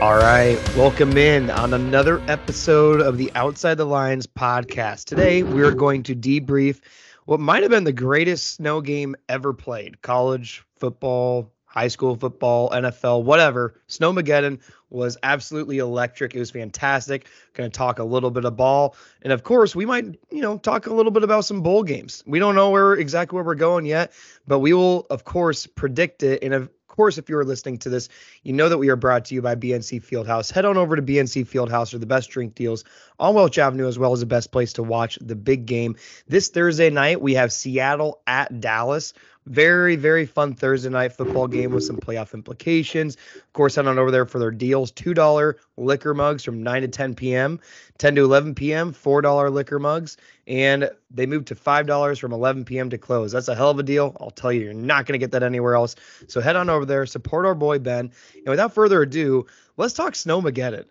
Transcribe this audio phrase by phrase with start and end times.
[0.00, 5.06] All right, welcome in on another episode of the Outside the Lines podcast.
[5.06, 6.78] Today, we're going to debrief
[7.24, 12.70] what might have been the greatest snow game ever played college football, high school football,
[12.70, 13.74] NFL, whatever.
[13.88, 16.32] Snowmageddon was absolutely electric.
[16.32, 17.26] It was fantastic.
[17.54, 18.94] Going to talk a little bit of ball.
[19.22, 22.22] And of course, we might, you know, talk a little bit about some bowl games.
[22.24, 24.12] We don't know where exactly where we're going yet,
[24.46, 27.88] but we will, of course, predict it in a course, if you are listening to
[27.88, 28.08] this,
[28.42, 30.50] you know that we are brought to you by BNC Fieldhouse.
[30.50, 32.82] Head on over to BNC Fieldhouse for the best drink deals
[33.20, 35.94] on Welch Avenue, as well as the best place to watch the big game.
[36.26, 39.12] This Thursday night, we have Seattle at Dallas.
[39.48, 43.16] Very, very fun Thursday night football game with some playoff implications.
[43.34, 44.92] Of course, head on over there for their deals.
[44.92, 47.58] $2 liquor mugs from 9 to 10 p.m.,
[47.96, 52.90] 10 to 11 p.m., $4 liquor mugs, and they moved to $5 from 11 p.m.
[52.90, 53.32] to close.
[53.32, 54.14] That's a hell of a deal.
[54.20, 55.96] I'll tell you, you're not going to get that anywhere else.
[56.26, 58.12] So head on over there, support our boy Ben.
[58.36, 59.46] And without further ado,
[59.78, 60.84] let's talk Snowmageddon.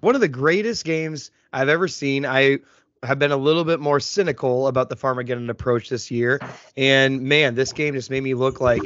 [0.00, 2.24] One of the greatest games I've ever seen.
[2.24, 2.60] I
[3.02, 6.40] have been a little bit more cynical about the Farmageddon approach this year.
[6.76, 8.82] And man, this game just made me look like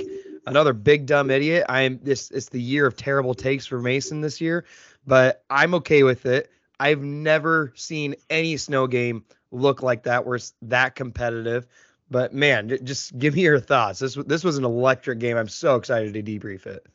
[0.46, 1.64] another big dumb idiot.
[1.68, 4.64] I'm this it's the year of terrible takes for Mason this year,
[5.06, 6.50] but I'm okay with it.
[6.78, 11.66] I've never seen any snow game look like that where it's that competitive.
[12.10, 14.00] But man, just give me your thoughts.
[14.00, 15.36] This this was an electric game.
[15.36, 16.86] I'm so excited to debrief it.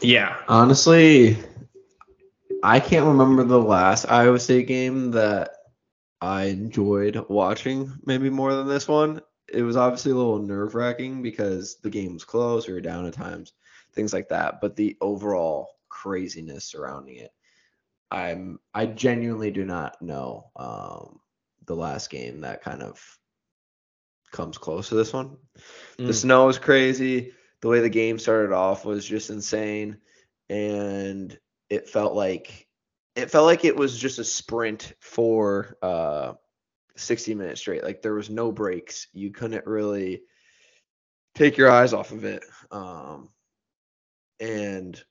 [0.00, 1.36] Yeah, honestly,
[2.64, 5.50] I can't remember the last Iowa State game that
[6.22, 9.20] I enjoyed watching maybe more than this one.
[9.52, 13.04] It was obviously a little nerve wracking because the game was close, we were down
[13.04, 13.52] at times,
[13.92, 14.62] things like that.
[14.62, 17.32] But the overall craziness surrounding it,
[18.10, 21.20] I'm I genuinely do not know um,
[21.66, 22.98] the last game that kind of
[24.32, 25.36] comes close to this one.
[25.98, 26.06] Mm.
[26.06, 27.32] The snow was crazy.
[27.60, 29.98] The way the game started off was just insane,
[30.48, 31.38] and
[31.74, 32.68] it felt like
[33.16, 36.34] it felt like it was just a sprint for uh
[36.96, 37.82] 60 minutes straight.
[37.82, 39.08] Like there was no breaks.
[39.12, 40.22] You couldn't really
[41.34, 42.44] take your eyes off of it.
[42.70, 43.30] Um
[44.40, 45.02] and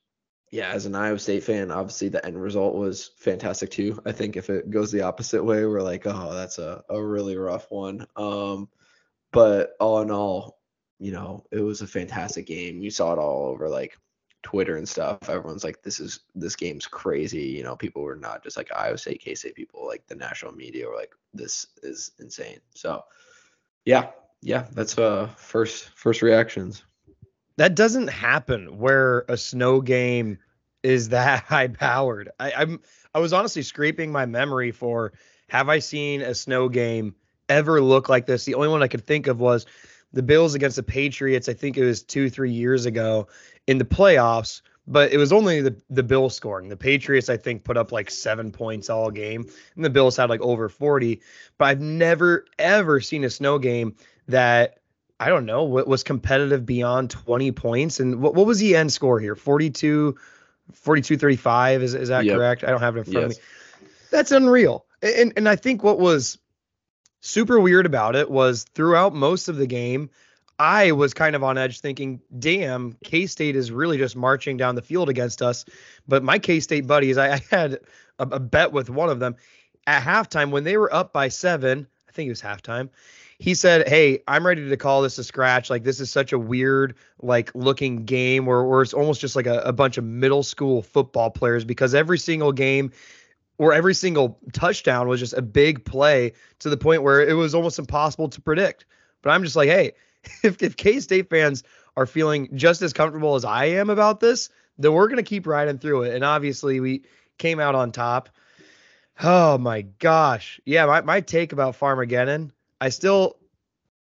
[0.50, 4.00] yeah, as an Iowa State fan, obviously the end result was fantastic too.
[4.06, 7.36] I think if it goes the opposite way, we're like, oh, that's a, a really
[7.36, 8.06] rough one.
[8.14, 8.68] Um,
[9.32, 10.60] but all in all,
[11.00, 12.80] you know, it was a fantastic game.
[12.80, 13.98] You saw it all over like
[14.44, 18.44] Twitter and stuff, everyone's like, "This is this game's crazy." You know, people were not
[18.44, 22.12] just like Iowa State, K State people, like the national media were like, "This is
[22.20, 23.02] insane." So,
[23.84, 24.10] yeah,
[24.40, 26.84] yeah, that's uh first first reactions.
[27.56, 30.38] That doesn't happen where a snow game
[30.82, 32.30] is that high powered.
[32.38, 32.80] I, I'm
[33.14, 35.12] I was honestly scraping my memory for
[35.48, 37.14] have I seen a snow game
[37.48, 38.44] ever look like this?
[38.44, 39.66] The only one I could think of was
[40.14, 41.48] the Bills against the Patriots.
[41.48, 43.28] I think it was two, three years ago
[43.66, 46.68] in the playoffs, but it was only the the Bills scoring.
[46.68, 50.30] The Patriots, I think, put up like seven points all game, and the Bills had
[50.30, 51.20] like over 40.
[51.58, 53.96] But I've never ever seen a snow game
[54.28, 54.78] that
[55.18, 58.00] I don't know what was competitive beyond 20 points.
[58.00, 59.36] And what, what was the end score here?
[59.36, 60.16] 42,
[60.72, 61.82] 42 35.
[61.82, 62.36] Is, is that yep.
[62.36, 62.64] correct?
[62.64, 63.36] I don't have it in front yes.
[63.36, 63.88] of me.
[64.10, 64.86] That's unreal.
[65.02, 66.38] And and I think what was
[67.24, 70.10] super weird about it was throughout most of the game,
[70.58, 74.74] I was kind of on edge thinking, damn, K State is really just marching down
[74.74, 75.64] the field against us.
[76.06, 77.80] But my K State buddies, I, I had
[78.18, 79.36] a, a, bet with one of them
[79.86, 81.86] at halftime when they were up by seven.
[82.08, 82.90] I think it was halftime.
[83.38, 85.70] He said, Hey, I'm ready to call this a scratch.
[85.70, 89.46] Like, this is such a weird, like, looking game where, where it's almost just like
[89.46, 92.92] a, a bunch of middle school football players because every single game,
[93.58, 97.54] or every single touchdown was just a big play to the point where it was
[97.54, 98.86] almost impossible to predict.
[99.22, 99.92] But I'm just like, hey,
[100.42, 101.62] if, if K State fans
[101.96, 104.48] are feeling just as comfortable as I am about this,
[104.78, 106.14] then we're going to keep riding through it.
[106.14, 107.04] And obviously, we
[107.38, 108.30] came out on top.
[109.22, 110.60] Oh my gosh.
[110.64, 112.50] Yeah, my, my take about Farmageddon,
[112.80, 113.36] I still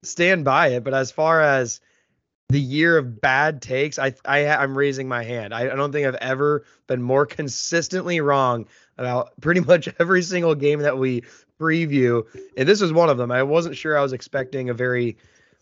[0.03, 0.85] stand by it.
[0.85, 1.81] But as far as
[2.49, 5.53] the year of bad takes, I, I I'm raising my hand.
[5.53, 8.67] I, I don't think I've ever been more consistently wrong
[8.99, 11.23] about pretty much every single game that we
[11.61, 12.25] preview,
[12.57, 13.31] and this was one of them.
[13.31, 15.17] I wasn't sure I was expecting a very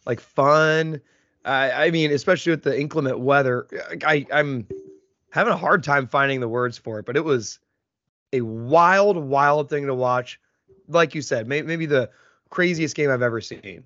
[0.07, 1.01] like fun.
[1.45, 3.67] I, mean, especially with the inclement weather,
[4.07, 4.65] I, I'm
[5.31, 7.59] having a hard time finding the words for it, but it was
[8.33, 10.39] a wild, wild thing to watch.
[10.89, 12.11] Like you said, may, maybe the
[12.51, 13.85] craziest game I've ever seen.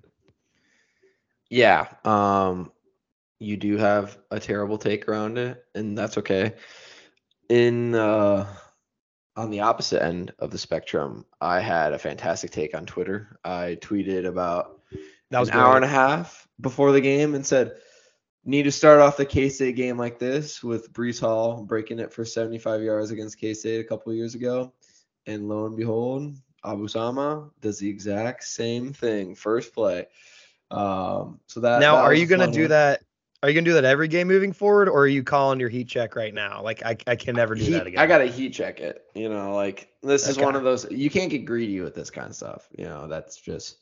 [1.49, 1.87] Yeah.
[2.03, 2.71] Um,
[3.39, 6.53] you do have a terrible take around it, and that's okay.
[7.49, 8.45] In uh,
[9.37, 13.39] on the opposite end of the spectrum, I had a fantastic take on Twitter.
[13.45, 14.81] I tweeted about
[15.29, 17.73] that was an hour and a half before the game and said,
[18.43, 22.11] need to start off the K State game like this with Breece Hall breaking it
[22.11, 24.73] for 75 yards against K State a couple years ago.
[25.27, 26.35] And lo and behold,
[26.65, 29.35] Abu Sama does the exact same thing.
[29.35, 30.07] First play.
[30.71, 32.69] Um, so that now, that are you gonna do one.
[32.69, 33.03] that?
[33.47, 35.87] Are you gonna do that every game moving forward, or are you calling your heat
[35.87, 36.61] check right now?
[36.61, 37.97] Like I, I can never do Heat- that again.
[37.97, 39.05] I gotta heat check it.
[39.15, 42.27] You know, like this is one of those you can't get greedy with this kind
[42.27, 42.67] of stuff.
[42.77, 43.77] You know, that's just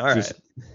[0.00, 0.16] All right.
[0.16, 0.32] just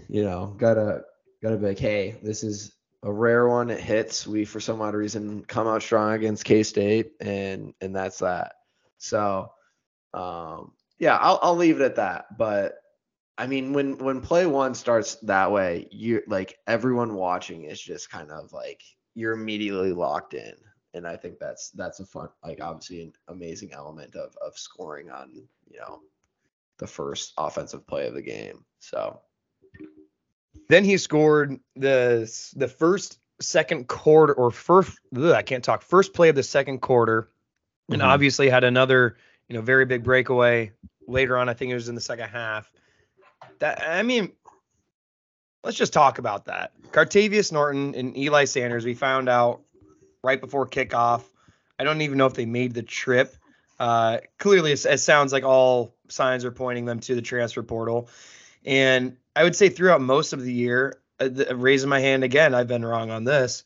[0.08, 1.02] you know, gotta
[1.42, 2.72] gotta be like, hey, this is
[3.02, 3.68] a rare one.
[3.68, 4.26] It hits.
[4.26, 8.54] We for some odd reason come out strong against K State, and and that's that.
[8.96, 9.52] So,
[10.14, 12.38] um, yeah, I'll I'll leave it at that.
[12.38, 12.78] But
[13.40, 18.10] I mean, when when play one starts that way, you like everyone watching is just
[18.10, 18.82] kind of like
[19.14, 20.52] you're immediately locked in,
[20.92, 25.10] and I think that's that's a fun, like obviously an amazing element of of scoring
[25.10, 25.32] on
[25.70, 26.00] you know
[26.76, 28.62] the first offensive play of the game.
[28.78, 29.22] So.
[30.68, 36.12] Then he scored the the first second quarter or first ugh, I can't talk first
[36.12, 37.30] play of the second quarter,
[37.88, 38.06] and Mhm.
[38.06, 39.16] obviously had another
[39.48, 40.72] you know very big breakaway
[41.08, 41.48] later on.
[41.48, 42.70] I think it was in the second half.
[43.60, 44.32] That I mean,
[45.62, 46.72] let's just talk about that.
[46.92, 48.84] Cartevious Norton and Eli Sanders.
[48.84, 49.62] We found out
[50.22, 51.22] right before kickoff.
[51.78, 53.36] I don't even know if they made the trip.
[53.78, 58.10] Uh, clearly, it's, it sounds like all signs are pointing them to the transfer portal.
[58.64, 62.54] And I would say throughout most of the year, uh, th- raising my hand again,
[62.54, 63.64] I've been wrong on this.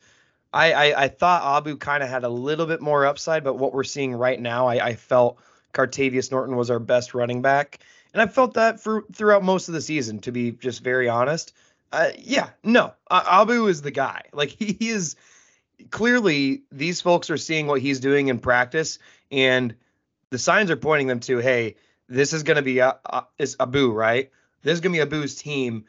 [0.52, 3.72] I, I, I thought Abu kind of had a little bit more upside, but what
[3.72, 5.40] we're seeing right now, I, I felt
[5.72, 7.80] Cartevious Norton was our best running back.
[8.14, 11.52] And I felt that for throughout most of the season, to be just very honest.
[11.92, 14.22] Uh, yeah, no, uh, Abu is the guy.
[14.32, 15.16] Like he, he is
[15.90, 19.00] clearly these folks are seeing what he's doing in practice,
[19.32, 19.74] and
[20.30, 21.76] the signs are pointing them to, hey,
[22.08, 24.30] this is going to be a, uh, is Abu, right?
[24.62, 25.84] This is going to be Abu's team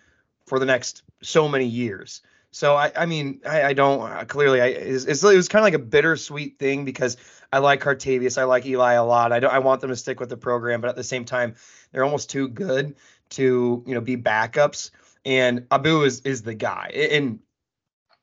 [0.48, 2.22] for the next so many years.
[2.55, 4.61] So I, I mean, I, I don't uh, clearly.
[4.61, 7.17] I it's, it's, it was kind of like a bittersweet thing because
[7.51, 9.33] I like Cartevious, I like Eli a lot.
[9.33, 11.55] I don't, I want them to stick with the program, but at the same time,
[11.91, 12.95] they're almost too good
[13.31, 14.91] to you know be backups.
[15.25, 17.39] And Abu is is the guy, and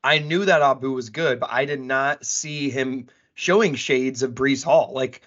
[0.02, 4.30] I knew that Abu was good, but I did not see him showing shades of
[4.30, 5.20] Breece Hall like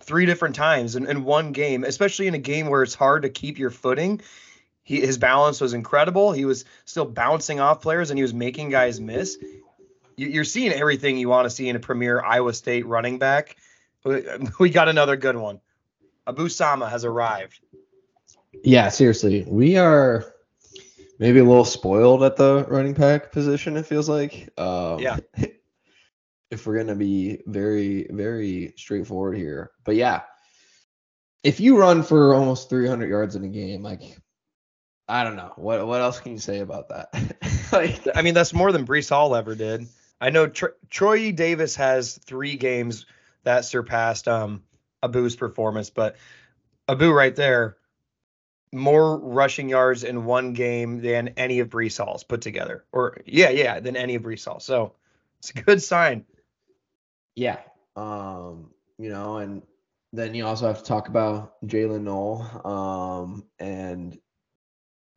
[0.00, 3.30] three different times in, in one game, especially in a game where it's hard to
[3.30, 4.20] keep your footing.
[4.84, 6.32] He, his balance was incredible.
[6.32, 9.38] He was still bouncing off players and he was making guys miss.
[10.16, 13.56] You, you're seeing everything you want to see in a premier Iowa State running back.
[14.04, 14.22] We,
[14.60, 15.60] we got another good one.
[16.26, 17.60] Abu Sama has arrived.
[18.62, 20.24] Yeah, seriously, we are
[21.18, 23.76] maybe a little spoiled at the running back position.
[23.76, 24.48] It feels like.
[24.58, 25.18] Um, Yeah.
[26.50, 30.20] If we're gonna be very, very straightforward here, but yeah,
[31.42, 34.02] if you run for almost 300 yards in a game, like,
[35.08, 37.12] I don't know what what else can you say about that?
[37.72, 39.86] like, I mean, that's more than Breece Hall ever did.
[40.20, 43.06] I know Tr- Troy Davis has three games
[43.42, 44.62] that surpassed um,
[45.02, 46.16] Abu's performance, but
[46.88, 47.76] Abu right there,
[48.72, 52.84] more rushing yards in one game than any of Breece Hall's put together.
[52.92, 54.60] Or yeah, yeah, than any of Breece Hall.
[54.60, 54.94] So
[55.38, 56.24] it's a good sign.
[57.34, 57.58] Yeah.
[57.96, 59.62] Um, you know, and
[60.12, 62.62] then you also have to talk about Jaylin Noel.
[62.64, 64.18] Um, and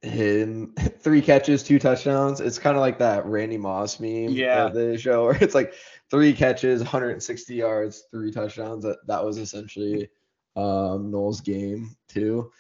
[0.08, 2.40] him three catches, two touchdowns.
[2.42, 4.70] It's kind of like that Randy Moss meme Yeah.
[4.70, 5.74] they show where it's like
[6.10, 8.84] three catches, 160 yards, three touchdowns.
[8.84, 10.10] That that was essentially
[10.56, 12.52] um Noel's game too.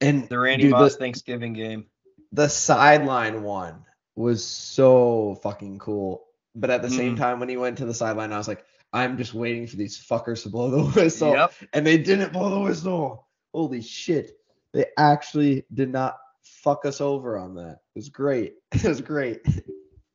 [0.00, 1.86] And The Randy dude, Moss the- Thanksgiving game.
[2.32, 6.24] the sideline one was so fucking cool.
[6.54, 7.18] But at the same Mhm.
[7.18, 9.98] time, when he went to the sideline, I was like, I'm just waiting for these
[9.98, 11.32] fuckers to blow the whistle.
[11.32, 11.52] Yep.
[11.72, 13.26] And they didn't blow the whistle.
[13.54, 14.32] Holy shit.
[14.72, 16.16] They actually did not
[16.62, 17.80] fuck us over on that.
[17.94, 18.54] It was great.
[18.72, 19.40] It was great.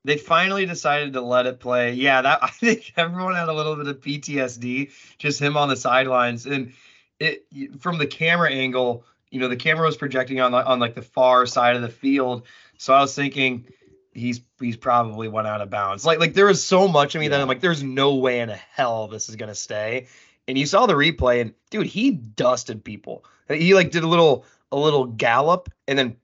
[0.05, 1.93] They finally decided to let it play.
[1.93, 5.77] Yeah, that I think everyone had a little bit of PTSD, just him on the
[5.77, 6.73] sidelines, and
[7.19, 7.45] it
[7.79, 9.05] from the camera angle.
[9.31, 12.45] You know, the camera was projecting on on like the far side of the field,
[12.77, 13.65] so I was thinking
[14.13, 16.05] he's he's probably went out of bounds.
[16.05, 18.49] Like like there was so much of me that I'm like, there's no way in
[18.49, 20.07] hell this is gonna stay.
[20.47, 23.23] And you saw the replay, and dude, he dusted people.
[23.47, 26.17] He like did a little a little gallop and then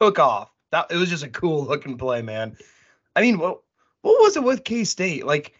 [0.00, 0.50] took off.
[0.70, 2.56] That it was just a cool looking play, man.
[3.14, 3.60] I mean, what
[4.02, 5.24] what was it with K State?
[5.26, 5.54] Like,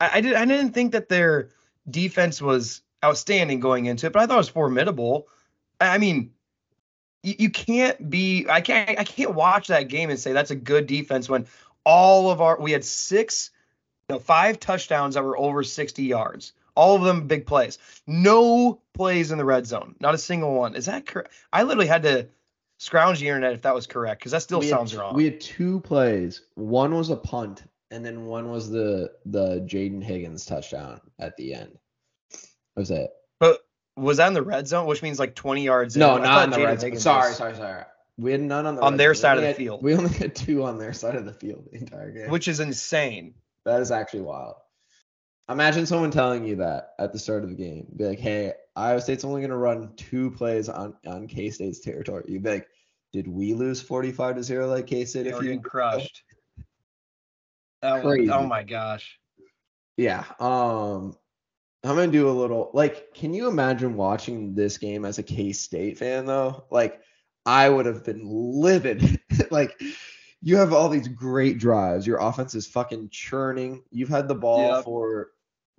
[0.00, 1.50] I, I did I didn't think that their
[1.88, 5.28] defense was outstanding going into it, but I thought it was formidable.
[5.80, 6.32] I, I mean,
[7.22, 10.56] you, you can't be I can't I can't watch that game and say that's a
[10.56, 11.46] good defense when
[11.84, 13.50] all of our we had six
[14.08, 16.52] no five touchdowns that were over 60 yards.
[16.74, 17.78] All of them big plays.
[18.06, 19.94] No plays in the red zone.
[20.00, 20.74] Not a single one.
[20.74, 21.32] Is that correct?
[21.52, 22.28] I literally had to
[22.82, 25.14] Scrounge the internet if that was correct, because that still We sounds t- wrong.
[25.14, 26.40] We had two plays.
[26.56, 27.62] One was a punt,
[27.92, 31.78] and then one was the the Jaden Higgins touchdown at the end.
[32.32, 32.40] That
[32.80, 33.08] was it.
[33.38, 33.60] but
[33.96, 35.96] was that in the red zone, which means like 20 yards?
[35.96, 36.22] No, in?
[36.22, 36.86] Not on the Jaden red zone.
[36.88, 37.84] Higgins Sorry, was- sorry, sorry.
[38.18, 39.20] We had none on the On red their zone.
[39.22, 39.82] Side of only the field.
[39.84, 42.30] We only had two on their side of the field the entire game.
[42.30, 43.34] Which is insane.
[43.64, 44.56] that is actually wild.
[45.48, 47.86] Imagine someone telling you that at the start of the game.
[47.96, 52.24] Be like, hey, Iowa State's only gonna run two plays on, on K State's territory.
[52.28, 52.68] You'd be like,
[53.12, 56.22] did we lose 45 to 0 like K State If you getting crushed.
[57.82, 59.18] That was- oh my gosh.
[59.96, 60.24] Yeah.
[60.38, 61.16] Um
[61.84, 65.52] I'm gonna do a little like can you imagine watching this game as a K
[65.52, 66.64] State fan though?
[66.70, 67.00] Like
[67.44, 69.20] I would have been livid.
[69.50, 69.82] like
[70.42, 72.06] you have all these great drives.
[72.06, 73.82] Your offense is fucking churning.
[73.90, 74.84] You've had the ball Yep.
[74.84, 75.30] for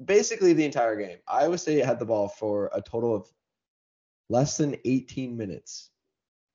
[0.04, 1.18] basically the entire game.
[1.28, 3.28] Iowa State had the ball for a total of
[4.30, 5.90] less than 18 minutes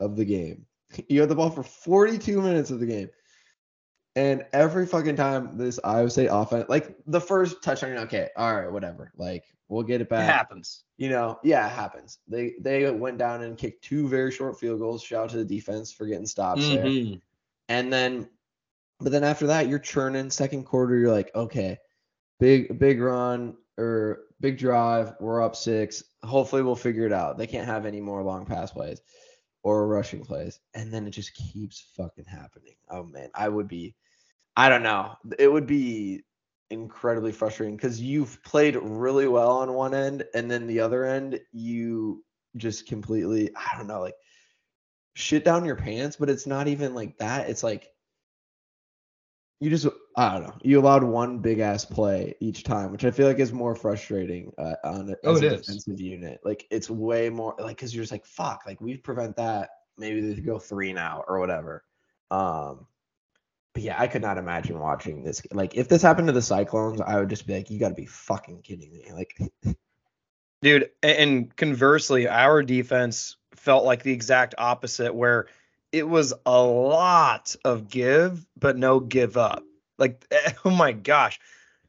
[0.00, 0.67] of the game.
[1.09, 3.11] You had the ball for 42 minutes of the game.
[4.17, 8.57] And every fucking time this Iowa State offense, like the first touchdown, you're okay, all
[8.57, 9.12] right, whatever.
[9.17, 10.29] Like we'll get it It back.
[10.29, 10.83] happens.
[10.97, 12.19] You know, yeah, it happens.
[12.27, 15.03] They they went down and kicked two very short field goals.
[15.03, 16.85] Shout out to the defense for getting stops there.
[16.85, 17.19] Mm-hmm.
[17.69, 18.29] And then,
[19.01, 20.31] but then after that, you're churning.
[20.31, 21.79] Second quarter, you're like, okay,
[22.41, 25.15] big big run or big drive.
[25.21, 26.03] We're up six.
[26.23, 27.39] Hopefully, we'll figure it out.
[27.39, 29.01] They can't have any more long pass plays
[29.63, 30.61] or rushing plays.
[30.75, 32.75] And then it just keeps fucking happening.
[32.91, 33.95] Oh man, I would be,
[34.57, 35.17] I don't know.
[35.39, 36.23] It would be
[36.71, 41.41] incredibly frustrating because you've played really well on one end, and then the other end,
[41.53, 42.25] you
[42.57, 44.15] just completely, I don't know, like
[45.19, 47.51] shit down your pants, but it's not even like that.
[47.51, 47.91] It's like
[49.61, 50.57] you just I don't know.
[50.63, 54.53] You allowed one big ass play each time, which I feel like is more frustrating
[54.57, 55.61] uh, on Oh, as a is.
[55.67, 56.41] defensive unit.
[56.45, 59.71] Like it's way more like because you're just like fuck, like we prevent that.
[59.99, 61.83] Maybe they go three now or whatever.
[62.31, 62.87] Um,
[63.75, 65.43] but yeah, I could not imagine watching this.
[65.53, 67.95] Like if this happened to the Cyclones, I would just be like, you got to
[67.95, 69.11] be fucking kidding me.
[69.13, 69.37] Like
[70.63, 75.47] Dude, and conversely, our defense felt like the exact opposite, where
[75.93, 79.64] it was a lot of give, but no give up.
[79.99, 80.25] Like,
[80.64, 81.40] oh my gosh.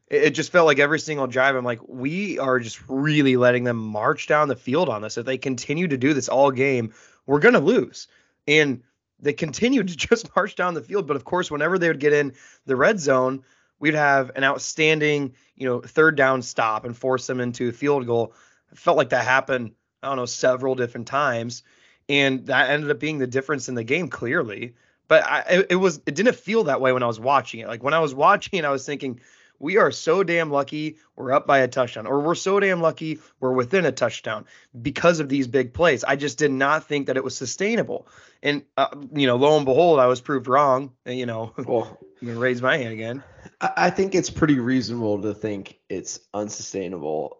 [0.08, 3.76] It just felt like every single drive, I'm like, we are just really letting them
[3.76, 5.16] march down the field on this.
[5.16, 6.92] If they continue to do this all game,
[7.26, 8.08] we're going to lose.
[8.48, 8.82] And
[9.20, 11.06] they continued to just march down the field.
[11.06, 12.34] But of course, whenever they would get in
[12.66, 13.44] the red zone,
[13.78, 18.06] we'd have an outstanding, you know, third down stop and force them into a field
[18.06, 18.34] goal.
[18.72, 21.62] It felt like that happened, I don't know, several different times.
[22.08, 24.74] And that ended up being the difference in the game clearly.
[25.08, 27.68] But I, it, it was it didn't feel that way when I was watching it.
[27.68, 29.20] Like when I was watching it, I was thinking,
[29.60, 33.18] we are so damn lucky we're up by a touchdown, or we're so damn lucky
[33.40, 34.46] we're within a touchdown
[34.80, 36.02] because of these big plays.
[36.02, 38.08] I just did not think that it was sustainable.
[38.42, 40.92] And uh, you know, lo and behold, I was proved wrong.
[41.04, 43.22] And, you know, well, I'm well, gonna raise my hand again.
[43.60, 47.38] I think it's pretty reasonable to think it's unsustainable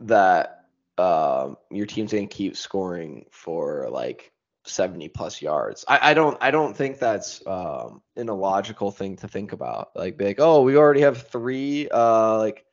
[0.00, 0.61] that
[1.02, 4.32] um, your team's going to keep scoring for like
[4.66, 5.84] 70 plus yards.
[5.88, 9.90] I, I don't I don't think that's um, an illogical thing to think about.
[9.96, 12.64] Like be like, oh, we already have three uh, like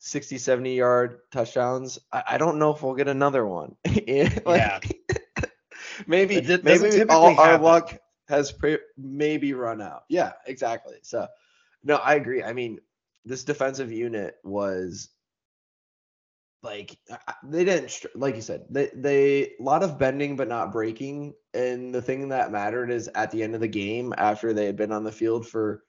[0.00, 1.98] 60, 70 yard touchdowns.
[2.12, 3.76] I, I don't know if we'll get another one.
[4.46, 5.00] Like,
[6.06, 7.96] maybe It d- maybe typically all our luck
[8.28, 10.04] has pre- maybe run out.
[10.08, 10.96] Yeah, exactly.
[11.02, 11.26] So
[11.82, 12.42] no, I agree.
[12.42, 12.80] I mean,
[13.24, 15.08] this defensive unit was
[16.64, 16.98] like
[17.44, 21.94] they didn't like you said they they a lot of bending but not breaking and
[21.94, 24.92] the thing that mattered is at the end of the game after they had been
[24.92, 25.84] on the field for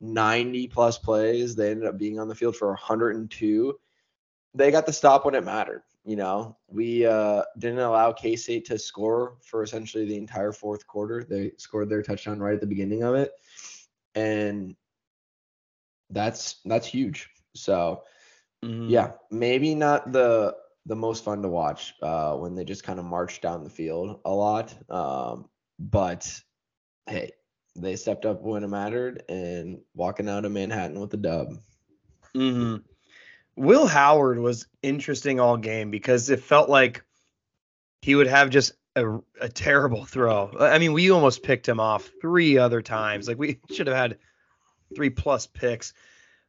[0.00, 3.78] 90 plus plays they ended up being on the field for 102
[4.54, 6.56] they got the stop when it mattered you know?
[6.68, 11.22] We uh didn't allow k-state to score for essentially the entire fourth quarter.
[11.22, 13.32] They scored their touchdown right at the beginning of it
[14.14, 14.74] and
[16.10, 17.28] that's that's huge.
[17.54, 18.02] So
[18.64, 18.90] Mhm.
[18.90, 23.04] yeah, maybe not the the most fun to watch uh, when they just kind of
[23.04, 24.74] march down the field a lot.
[24.90, 25.48] Um,
[25.78, 26.40] but
[27.06, 27.32] hey,
[27.76, 31.58] they stepped up when it mattered and walking out of Manhattan with a dub.
[32.34, 32.76] hmm
[33.56, 37.02] Will Howard was interesting all game because it felt like
[38.02, 40.50] he would have just a, a terrible throw.
[40.58, 43.28] I mean, we almost picked him off three other times.
[43.28, 44.18] Like we should have had
[44.94, 45.92] three plus picks.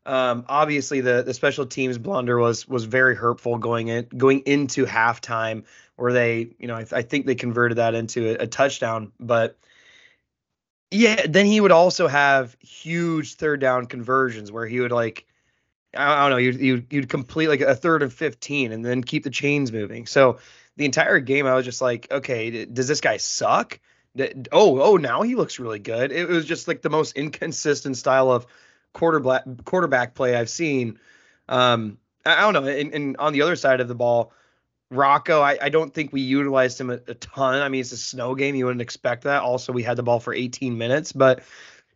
[0.09, 4.85] Um, obviously, the the special teams blunder was was very hurtful going in going into
[4.85, 9.11] halftime, where they, you know, I, I think they converted that into a, a touchdown.
[9.19, 9.57] But
[10.91, 15.27] yeah, then he would also have huge third down conversions where he would like
[15.95, 19.23] I don't know, you'd, you'd, you'd complete like a third and 15 and then keep
[19.23, 20.05] the chains moving.
[20.05, 20.39] So
[20.77, 23.79] the entire game, I was just like, okay, does this guy suck?
[24.51, 26.11] oh, oh, now he looks really good.
[26.11, 28.45] It was just like the most inconsistent style of
[28.93, 30.99] quarterback quarterback play I've seen.
[31.47, 32.69] Um, I, don't know.
[32.69, 34.33] And, and, on the other side of the ball,
[34.91, 37.61] Rocco, I, I don't think we utilized him a, a, ton.
[37.61, 38.55] I mean, it's a snow game.
[38.55, 39.41] You wouldn't expect that.
[39.41, 41.41] Also, we had the ball for 18 minutes, but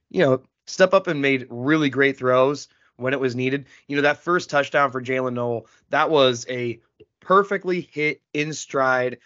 [0.09, 3.65] you know, step up and made really great throws when it was needed.
[3.87, 6.79] You know, that first touchdown for Jaylin Noel, that was a
[7.19, 9.17] perfectly hit in stride.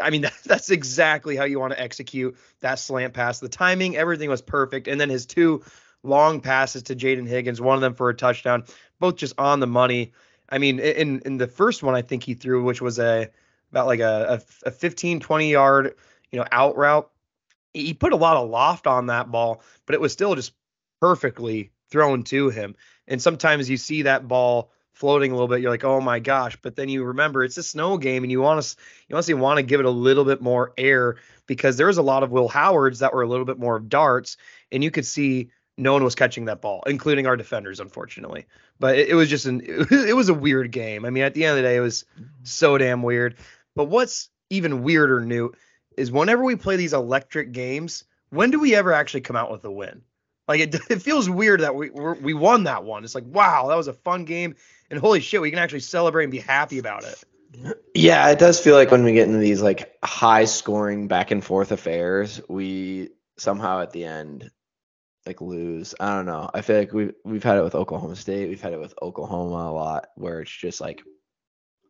[0.00, 3.40] I mean, that, that's exactly how you want to execute that slant pass.
[3.40, 4.88] The timing, everything was perfect.
[4.88, 5.64] And then his two
[6.02, 8.64] long passes to Jaden Higgins, one of them for a touchdown,
[8.98, 10.12] both just on the money.
[10.48, 13.30] I mean, in in the first one, I think he threw, which was a
[13.70, 15.94] about like a, a, a 15, 20 yard,
[16.32, 17.10] you know, out route.
[17.74, 20.52] He put a lot of loft on that ball, but it was still just
[21.00, 22.74] perfectly thrown to him.
[23.06, 26.56] And sometimes you see that ball floating a little bit, you're like, oh my gosh.
[26.60, 28.76] But then you remember it's a snow game, and you want to
[29.06, 32.22] you honestly want to give it a little bit more air because there's a lot
[32.22, 34.36] of Will Howards that were a little bit more of darts,
[34.72, 38.46] and you could see no one was catching that ball, including our defenders, unfortunately.
[38.80, 41.04] But it, it, was just an it was a weird game.
[41.04, 42.04] I mean, at the end of the day, it was
[42.42, 43.36] so damn weird.
[43.74, 45.56] But what's even weirder, Newt,
[45.96, 49.64] is whenever we play these electric games, when do we ever actually come out with
[49.64, 50.02] a win?
[50.48, 53.04] Like it, it feels weird that we we won that one.
[53.04, 54.56] It's like wow, that was a fun game,
[54.90, 57.22] and holy shit, we can actually celebrate and be happy about it.
[57.94, 61.42] Yeah, it does feel like when we get into these like high scoring back and
[61.42, 64.50] forth affairs, we somehow at the end
[65.28, 65.94] like lose.
[66.00, 66.50] I don't know.
[66.54, 68.48] I feel like we've we've had it with Oklahoma State.
[68.48, 71.02] We've had it with Oklahoma a lot, where it's just like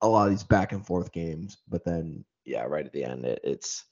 [0.03, 1.59] a lot of these back and forth games.
[1.69, 3.85] But then, yeah, right at the end, it, it's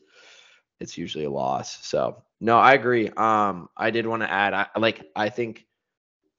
[0.81, 1.87] it's usually a loss.
[1.87, 3.09] So no, I agree.
[3.17, 5.65] Um, I did want to add, I like I think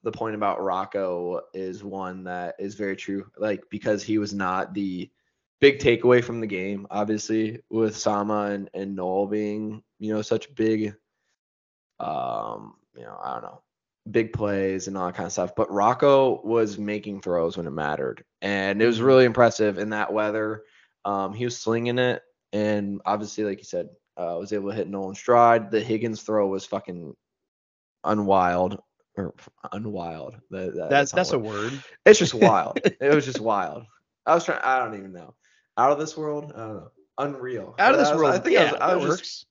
[0.03, 3.25] the point about Rocco is one that is very true.
[3.37, 5.09] Like because he was not the
[5.61, 10.53] big takeaway from the game, obviously, with Sama and, and Noel being, you know, such
[10.55, 10.93] big
[11.99, 13.62] um you know, I don't know,
[14.10, 15.55] big plays and all that kind of stuff.
[15.55, 20.12] But Rocco was making throws when it mattered, and it was really impressive in that
[20.12, 20.64] weather.
[21.05, 24.90] Um, he was slinging it, and obviously, like you said, uh, was able to hit
[24.90, 25.72] Nolan stride.
[25.72, 27.14] The Higgins throw was fucking
[28.03, 28.79] unwild
[29.16, 29.33] or
[29.72, 30.36] unwild.
[30.50, 31.81] That, that, that's that's a word.
[32.05, 32.79] It's just wild.
[32.83, 33.83] it was just wild.
[34.25, 34.62] I was trying.
[34.64, 35.36] I don't even know.
[35.77, 36.51] Out of this world.
[36.55, 36.92] I don't know.
[37.20, 37.75] Unreal.
[37.79, 38.33] Out of this was, world.
[38.33, 39.46] I think yeah, I was, I was just, works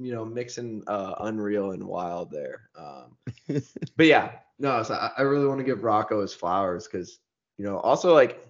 [0.00, 2.70] you know, mixing uh, Unreal and Wild there.
[2.76, 3.16] Um,
[3.96, 7.18] but yeah, no, so I, I really want to give Rocco his flowers because,
[7.58, 8.46] you know, also like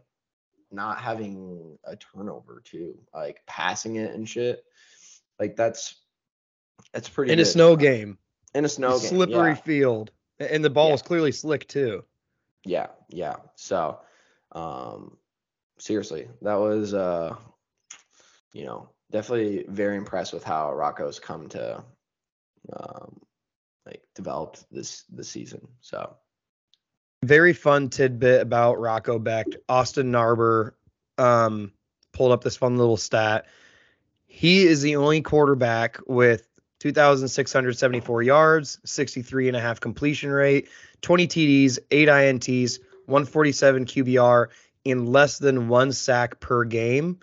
[0.70, 4.64] not having a turnover too, like passing it and shit.
[5.40, 5.96] Like that's
[6.92, 7.42] that's pretty in good.
[7.42, 8.18] a snow game.
[8.54, 9.54] In a snow a game, slippery yeah.
[9.54, 10.94] field, and the ball yeah.
[10.94, 12.04] is clearly slick too.
[12.64, 13.36] Yeah, yeah.
[13.54, 14.00] So,
[14.52, 15.16] um,
[15.78, 17.34] seriously, that was uh,
[18.52, 21.82] you know, definitely very impressed with how Rocco's come to
[22.72, 23.20] um,
[23.86, 25.66] like developed this this season.
[25.80, 26.16] So
[27.22, 29.56] very fun tidbit about Rocco Becht.
[29.68, 30.72] Austin Narber
[31.18, 31.72] um,
[32.12, 33.46] pulled up this fun little stat.
[34.26, 36.46] He is the only quarterback with
[36.78, 40.68] 2,674 yards, 63 and a half completion rate,
[41.02, 44.46] 20 TDs, 8 INTs, 147 QBR,
[44.84, 47.18] in less than one sack per game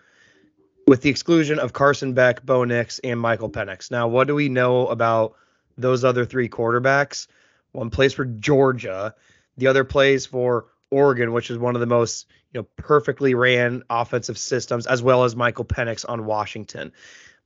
[0.87, 3.91] with the exclusion of Carson Beck, Bo Nix, and Michael Penix.
[3.91, 5.35] Now, what do we know about
[5.77, 7.27] those other three quarterbacks?
[7.73, 9.13] One plays for Georgia,
[9.57, 13.83] the other plays for Oregon, which is one of the most you know perfectly ran
[13.89, 16.93] offensive systems, as well as Michael Penix on Washington.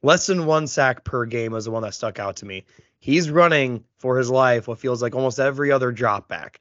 [0.04, 2.66] Less than one sack per game was the one that stuck out to me.
[3.00, 6.60] He's running for his life what feels like almost every other drop back.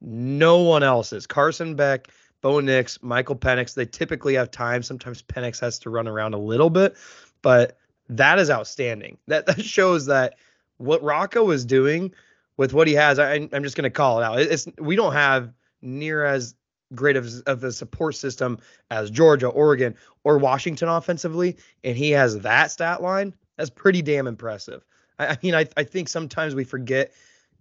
[0.00, 1.26] No one else is.
[1.26, 2.08] Carson Beck
[2.42, 4.82] Bo Nix, Michael Penix, they typically have time.
[4.82, 6.96] Sometimes Penix has to run around a little bit,
[7.42, 7.76] but
[8.08, 9.18] that is outstanding.
[9.26, 10.36] That that shows that
[10.78, 12.12] what Rocco is doing
[12.56, 13.18] with what he has.
[13.18, 14.40] I, am just going to call it out.
[14.40, 16.54] It's we don't have near as
[16.94, 18.58] great of, of a support system
[18.90, 23.34] as Georgia, Oregon, or Washington offensively, and he has that stat line.
[23.56, 24.84] That's pretty damn impressive.
[25.18, 27.12] I, I mean, I, I think sometimes we forget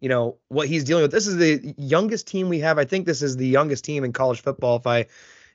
[0.01, 1.11] you know what he's dealing with.
[1.11, 2.77] This is the youngest team we have.
[2.77, 5.05] I think this is the youngest team in college football, if I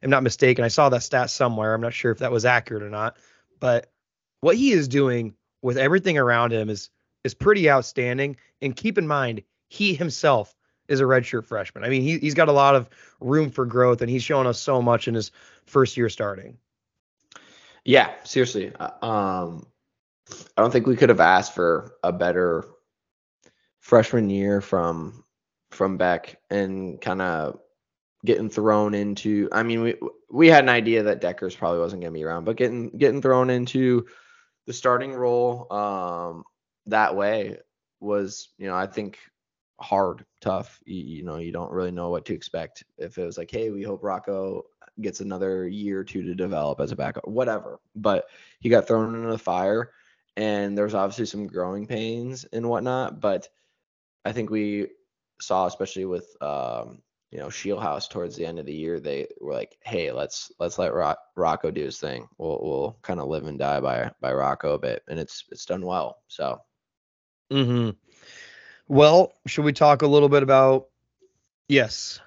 [0.03, 0.65] am not mistaken.
[0.65, 1.75] I saw that stat somewhere.
[1.75, 3.17] I'm not sure if that was accurate or not,
[3.61, 3.91] but
[4.41, 6.91] what he is doing with everything around him is
[7.25, 8.37] is pretty outstanding.
[8.61, 10.55] And keep in mind, he himself
[10.89, 11.85] is a redshirt freshman.
[11.85, 12.89] I mean, he he's got a lot of
[13.21, 15.31] room for growth, and he's shown us so much in his
[15.67, 16.59] first year starting.
[17.85, 18.73] Yeah, seriously.
[18.79, 19.67] Uh, um,
[20.57, 22.65] I don't think we could have asked for a better
[23.85, 25.25] freshman year from
[25.71, 27.59] from Becht and kind of
[28.25, 29.95] getting thrown into I mean we
[30.31, 33.21] we had an idea that Dekkers probably wasn't going to be around but getting getting
[33.21, 34.07] thrown into
[34.67, 36.45] the starting role um
[36.87, 37.59] that way
[38.01, 39.19] was, you know, I think
[39.81, 40.81] hard, tough.
[40.85, 42.85] You, you know, you don't really know what to expect.
[42.99, 44.63] If it was like, hey, we hope Rocco
[45.01, 47.81] gets another year or two to develop as a backup, whatever.
[47.97, 48.27] But
[48.61, 49.91] he got thrown into the fire,
[50.37, 53.21] and there was obviously some growing pains and whatnot.
[53.21, 53.49] But
[54.25, 54.89] I think we
[55.41, 59.53] saw, especially with um, you know Scheelhaase towards the end of the year, they were
[59.55, 62.29] like, "Hey, let's let's let Rock, Rocco do his thing.
[62.39, 65.67] We'll we'll kind of live and die by by Rocco a bit, and it's it's
[65.67, 66.19] done well.
[66.29, 66.61] So,
[67.51, 67.91] hmm
[68.89, 70.89] Well, should we talk a little bit about?
[71.69, 72.21] Yes.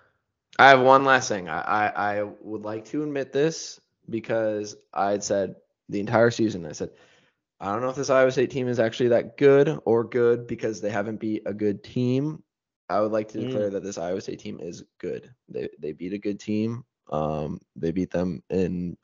[0.60, 1.49] I have one last thing.
[1.49, 3.79] I I, I would like to admit this
[4.10, 5.55] because I had said
[5.89, 6.65] the entire season.
[6.65, 6.91] I said
[7.59, 10.81] I don't know if this Iowa State team is actually that good or good because
[10.81, 12.43] they haven't beat a good team.
[12.89, 13.45] I would like to Mm.
[13.45, 15.33] declare that this Iowa State team is good.
[15.49, 16.83] They they beat a good team.
[17.11, 18.97] Um, they beat them in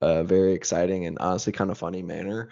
[0.00, 2.50] a very exciting and honestly kind of funny manner.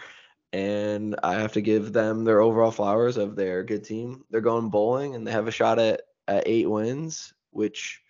[0.53, 4.25] And I have to give them their overall flowers of their good team.
[4.31, 8.01] They're going bowling and they have a shot at, at eight wins, which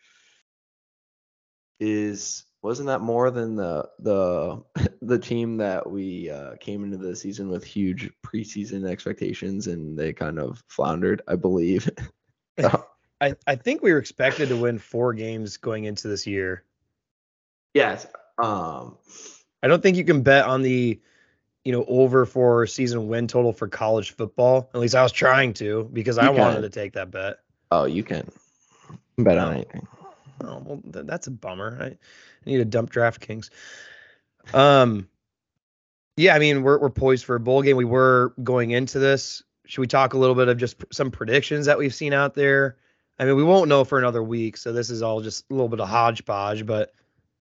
[1.81, 4.63] is wasn't that more than the the
[5.03, 10.13] the team that we uh, came into the season with huge preseason expectations and they
[10.13, 11.91] kind of floundered, I believe.
[13.21, 16.65] I, I think we were expected to win four games going into this year.
[17.75, 18.07] yes.
[18.43, 18.97] Um
[19.63, 21.01] I don't think you can bet on the,
[21.65, 24.69] you know, over for season win total for college football.
[24.75, 27.37] At least I was trying to because I You wanted to take that bet.
[27.71, 28.29] oh you can
[29.19, 29.87] bet on anything.
[30.43, 31.79] Oh well, th- that's a bummer.
[31.81, 31.99] I,
[32.47, 33.51] I need to dump DraftKings.
[34.53, 35.09] Um,
[36.17, 37.77] yeah, I mean we're we're poised for a bowl game.
[37.77, 39.43] We were going into this.
[39.67, 42.77] Should we talk a little bit of just some predictions that we've seen out there?
[43.19, 45.69] I mean, we won't know for another week, so this is all just a little
[45.69, 46.67] bit of hodgepodge.
[46.67, 46.93] But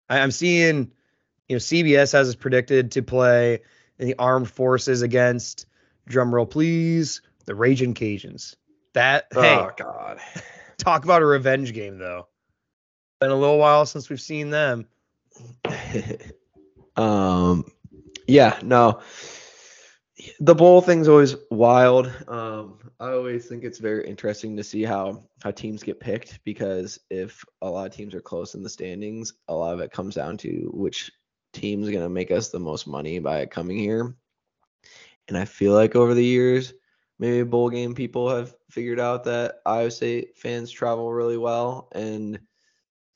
[0.09, 0.90] I, I'm seeing,
[1.48, 3.61] you know, CBS has us predicted to play
[3.98, 5.66] in the armed forces against
[6.09, 8.57] drumroll please the Raging Cajuns.
[8.94, 10.18] That hey, Oh god.
[10.79, 12.26] talk about a revenge game though.
[13.21, 14.87] Been a little while since we've seen them.
[16.97, 17.65] um
[18.27, 19.01] yeah no.
[20.39, 22.11] The bowl thing's always wild.
[22.29, 26.99] Um i always think it's very interesting to see how how teams get picked because
[27.11, 30.15] if a lot of teams are close in the standings a lot of it comes
[30.15, 31.11] down to which
[31.53, 34.15] team's going to make us the most money by coming here.
[35.29, 36.73] And i feel like over the years
[37.19, 42.41] maybe bowl game people have figured out that iowa state fans travel really well and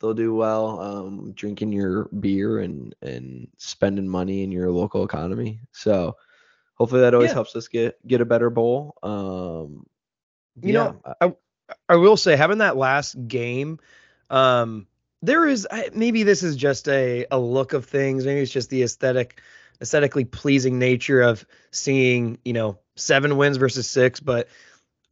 [0.05, 5.61] they'll do well um, drinking your beer and and spending money in your local economy.
[5.73, 6.17] So
[6.75, 7.35] hopefully that always Yeah.
[7.35, 8.97] helps us get get a better bowl.
[9.03, 9.87] Um,
[10.63, 11.33] You know, yeah,
[11.89, 13.81] I will say having that last game,
[14.31, 14.87] um,
[15.23, 18.27] there is maybe this is just a a look of things.
[18.27, 19.41] Maybe it's just the aesthetic,
[19.81, 24.21] aesthetically pleasing nature of seeing you know seven wins versus six.
[24.21, 24.49] But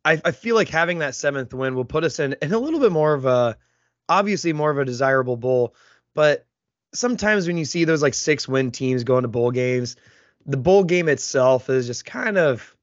[0.05, 2.81] I, I feel like having that seventh win will put us in in a little
[2.81, 3.59] bit more of a
[4.09, 5.75] obviously more of a desirable bowl.
[6.15, 6.47] But
[6.93, 9.97] sometimes when you see those like six win teams going to bowl games,
[10.47, 12.75] the bowl game itself is just kind of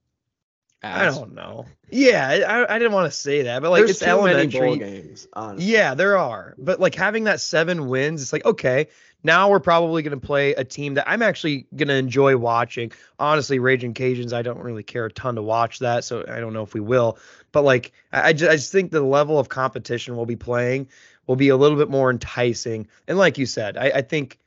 [0.81, 1.65] I don't know.
[1.91, 4.59] Yeah, I, I didn't want to say that, but like There's it's too many elementary.
[4.59, 5.27] bowl games.
[5.33, 5.71] Honestly.
[5.71, 6.55] Yeah, there are.
[6.57, 8.87] But like having that seven wins, it's like, okay,
[9.23, 12.91] now we're probably going to play a team that I'm actually going to enjoy watching.
[13.19, 16.03] Honestly, Raging Cajuns, I don't really care a ton to watch that.
[16.03, 17.17] So I don't know if we will.
[17.51, 20.87] But like, I, just, I just think the level of competition we'll be playing
[21.27, 22.87] will be a little bit more enticing.
[23.07, 24.39] And like you said, I, I think,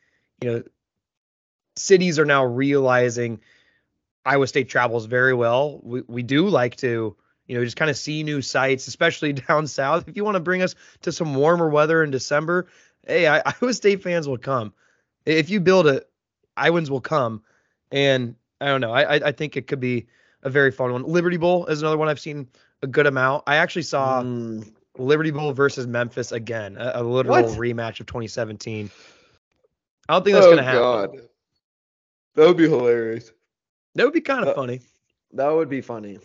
[0.42, 0.62] you know,
[1.76, 3.40] cities are now realizing
[4.24, 5.80] Iowa State travels very well.
[5.82, 9.66] We, we do like to, you know, just kind of see new sights, especially down
[9.66, 10.08] south.
[10.08, 12.68] If you want to bring us to some warmer weather in December,
[13.06, 14.72] hey, I, Iowa State fans will come.
[15.26, 16.08] If you build it,
[16.56, 17.42] Iowans will come.
[17.90, 18.92] And I don't know.
[18.92, 20.06] I, I I think it could be
[20.42, 21.04] a very fun one.
[21.04, 22.48] Liberty Bowl is another one I've seen
[22.82, 23.44] a good amount.
[23.46, 27.58] I actually saw Mm, Liberty Bowl versus Memphis again, a, a literal What?
[27.58, 28.90] rematch of 2017.
[30.08, 30.80] I don't think that's oh, gonna happen.
[30.82, 31.10] God.
[32.34, 33.30] That would be hilarious.
[33.94, 34.80] That would be kind of Uh, funny.
[35.32, 36.18] That would be funny.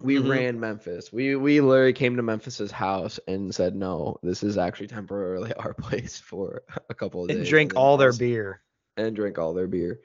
[0.00, 0.28] We Mhm.
[0.28, 1.12] ran Memphis.
[1.12, 5.72] We we literally came to Memphis's house and said, "No, this is actually temporarily our
[5.74, 8.60] place for a couple of days." And drink all their beer.
[8.96, 10.00] and drink all their beer,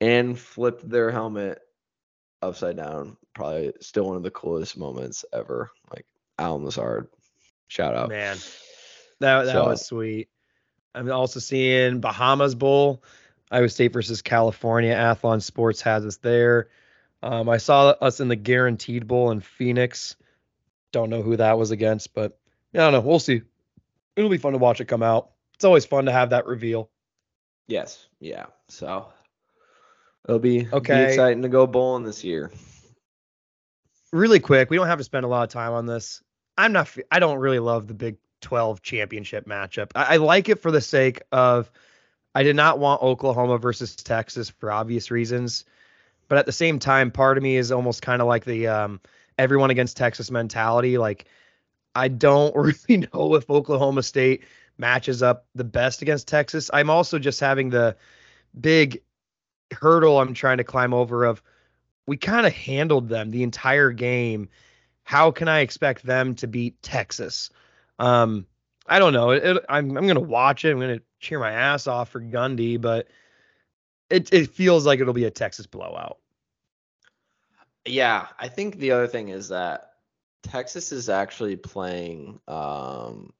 [0.00, 1.60] and flipped their helmet
[2.42, 3.16] upside down.
[3.34, 5.70] Probably still one of the coolest moments ever.
[5.90, 6.06] Like
[6.38, 7.08] Allen Lazard,
[7.68, 8.08] shout out.
[8.10, 8.36] Man,
[9.20, 10.28] that that So- was sweet.
[10.94, 13.02] I'm also seeing Bahamas Bowl,
[13.50, 14.94] Iowa State versus California.
[14.94, 16.68] Athlon Sports has us there.
[17.22, 20.16] Um, I saw us in the Guaranteed Bowl in Phoenix.
[20.92, 22.38] Don't know who that was against, but
[22.72, 23.08] yeah, I don't know.
[23.08, 23.42] We'll see.
[24.16, 25.30] It'll be fun to watch it come out.
[25.54, 26.90] It's always fun to have that reveal.
[27.66, 28.46] Yes, yeah.
[28.68, 29.08] So
[30.26, 31.04] it'll be it'll be Okay.
[31.12, 32.50] exciting to go bowling this year.
[34.12, 36.22] really quick, we don't have to spend a lot of time on this.
[36.56, 36.88] I'm not.
[37.10, 39.90] I don't really love the Big 12 championship matchup.
[39.94, 41.70] I, I like it for the sake of.
[42.34, 45.64] I did not want Oklahoma versus Texas for obvious reasons,
[46.28, 49.00] but at the same time, part of me is almost kind of like the um,
[49.38, 50.98] everyone against Texas mentality.
[50.98, 51.26] Like,
[51.94, 52.54] I don't
[52.88, 54.44] really know if Oklahoma State
[54.78, 56.70] matches up the best against Texas.
[56.72, 57.96] I'm also just having the
[58.58, 59.02] big
[59.72, 61.42] hurdle I'm trying to climb over of
[62.06, 64.48] we kind of handled them the entire game.
[65.04, 67.50] How can I expect them to beat Texas?
[67.98, 68.46] Um,
[68.86, 69.30] I don't know.
[69.30, 70.70] It, it, I'm I'm gonna watch it.
[70.70, 73.08] I'm gonna cheer my ass off for Gundy, but
[74.10, 76.18] it it feels like it'll be a Texas blowout.
[77.84, 79.92] Yeah, I think the other thing is that
[80.42, 83.32] Texas is actually playing um,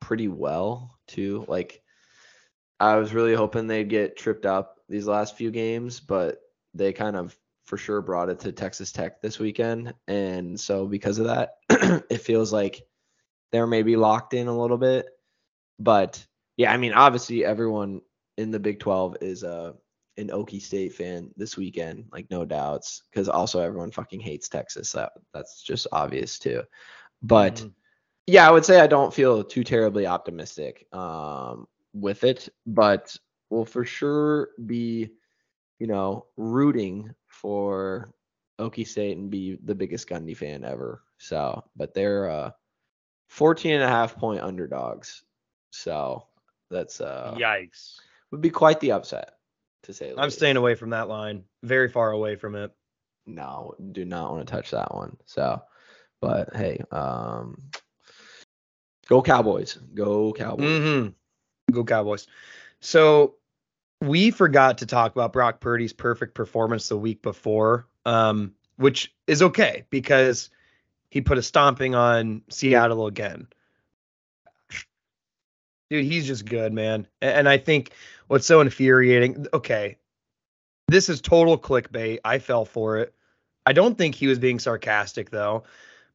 [0.00, 1.44] pretty well too.
[1.48, 1.82] Like
[2.80, 6.38] I was really hoping they'd get tripped up these last few games, but
[6.74, 9.94] they kind of for sure brought it to Texas Tech this weekend.
[10.06, 11.56] And so because of that,
[12.10, 12.82] it feels like
[13.52, 15.06] they're maybe locked in a little bit.
[15.78, 16.24] But
[16.56, 18.02] yeah, I mean, obviously everyone
[18.38, 19.74] in the Big 12 is a
[20.16, 24.92] an Okie State fan this weekend, like no doubts, because also everyone fucking hates Texas.
[24.92, 26.62] That that's just obvious too.
[27.22, 27.68] But mm-hmm.
[28.26, 33.16] yeah, I would say I don't feel too terribly optimistic um, with it, but
[33.50, 35.10] we'll for sure be,
[35.78, 38.08] you know, rooting for
[38.60, 41.02] Okie State and be the biggest Gundy fan ever.
[41.18, 42.50] So, but they're uh
[43.28, 45.24] 14 and a half point underdogs.
[45.70, 46.26] So
[46.70, 47.98] that's uh yikes.
[48.34, 49.36] Would be quite the upset
[49.84, 50.10] to say.
[50.10, 50.38] I'm least.
[50.38, 52.72] staying away from that line, very far away from it.
[53.26, 55.16] No, do not want to touch that one.
[55.24, 55.62] So,
[56.20, 57.62] but hey, um,
[59.06, 61.72] go Cowboys, go Cowboys, mm-hmm.
[61.72, 62.26] go Cowboys.
[62.80, 63.36] So
[64.00, 69.42] we forgot to talk about Brock Purdy's perfect performance the week before, um, which is
[69.42, 70.50] okay because
[71.08, 73.46] he put a stomping on Seattle again.
[75.88, 77.06] Dude, he's just good, man.
[77.22, 77.92] And I think
[78.28, 79.96] what's so infuriating, okay,
[80.88, 82.18] this is total clickbait.
[82.24, 83.14] I fell for it.
[83.66, 85.64] I don't think he was being sarcastic though.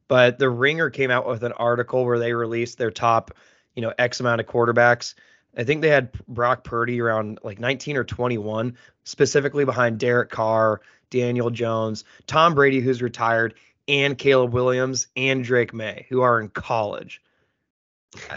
[0.08, 3.32] But the Ringer came out with an article where they released their top,
[3.76, 5.14] you know, X amount of quarterbacks
[5.58, 10.82] I think they had Brock Purdy around like 19 or 21, specifically behind Derek Carr,
[11.10, 13.56] Daniel Jones, Tom Brady, who's retired,
[13.88, 17.22] and Caleb Williams and Drake Maye, who are in college.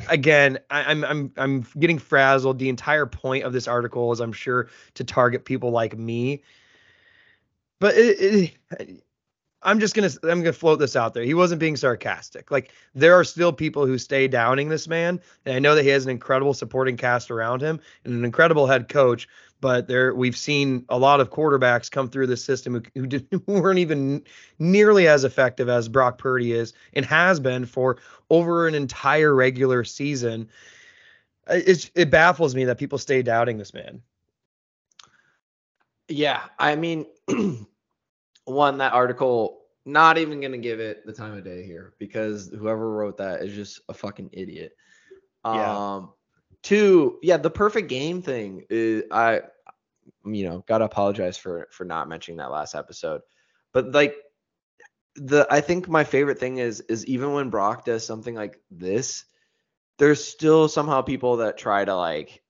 [0.09, 2.59] Again, I, I'm I'm I'm getting frazzled.
[2.59, 6.43] The entire point of this article is, I'm sure, to target people like me.
[7.81, 9.05] But it, it,
[9.63, 11.25] I'm just gonna I'm gonna float this out there.
[11.25, 12.51] He wasn't being sarcastic.
[12.51, 15.89] Like there are still people who stay downing this man, and I know that he
[15.89, 19.29] has an incredible supporting cast around him and an incredible head coach.
[19.63, 23.27] But there we've seen a lot of quarterbacks come through this system who, who, did,
[23.31, 24.23] who weren't even
[24.59, 27.97] nearly as effective as Brock Purdy is and has been for
[28.29, 30.51] over an entire regular season.
[31.49, 34.03] It's, it baffles me that people stay doubting this man.
[36.09, 37.07] Yeah, I mean.
[38.45, 42.91] one that article not even gonna give it the time of day here because whoever
[42.91, 44.77] wrote that is just a fucking idiot.
[45.45, 45.77] Yeah.
[45.77, 46.13] Um
[46.63, 49.43] two, yeah, the perfect game thing is I
[50.25, 53.23] you know, gotta apologize for for not mentioning that last episode.
[53.73, 54.17] But like
[55.17, 59.25] the I think my favorite thing is is even when Brock does something like this,
[59.99, 62.43] there's still somehow people that try to like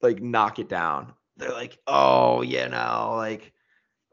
[0.00, 1.14] like knock it down.
[1.36, 3.52] They're like, oh, you know, like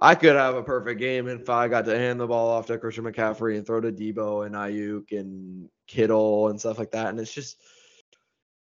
[0.02, 2.78] I could have a perfect game if I got to hand the ball off to
[2.78, 7.08] Christian McCaffrey and throw to Deebo and Aiyuk and Kittle and stuff like that.
[7.08, 7.58] And it's just,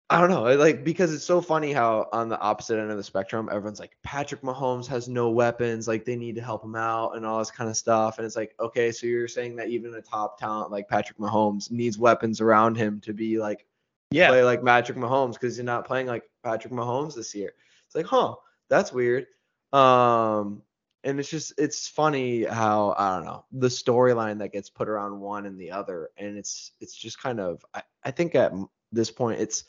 [0.10, 3.04] I don't know, like because it's so funny how on the opposite end of the
[3.04, 7.18] spectrum, everyone's like Patrick Mahomes has no weapons, like they need to help him out
[7.18, 8.18] and all this kind of stuff.
[8.18, 11.72] And it's like, okay, so you're saying that even a top talent like Patrick Mahomes
[11.72, 13.66] needs weapons around him to be like,
[14.10, 17.52] yeah, play like Patrick Mahomes because you're not playing like Patrick Mahomes this year.
[17.86, 18.36] It's like, huh,
[18.70, 19.28] that's weird.
[19.74, 20.62] Um,
[21.04, 25.20] and it's just it's funny how I don't know the storyline that gets put around
[25.20, 28.54] one and the other, and it's it's just kind of I, I think at
[28.94, 29.66] this point it's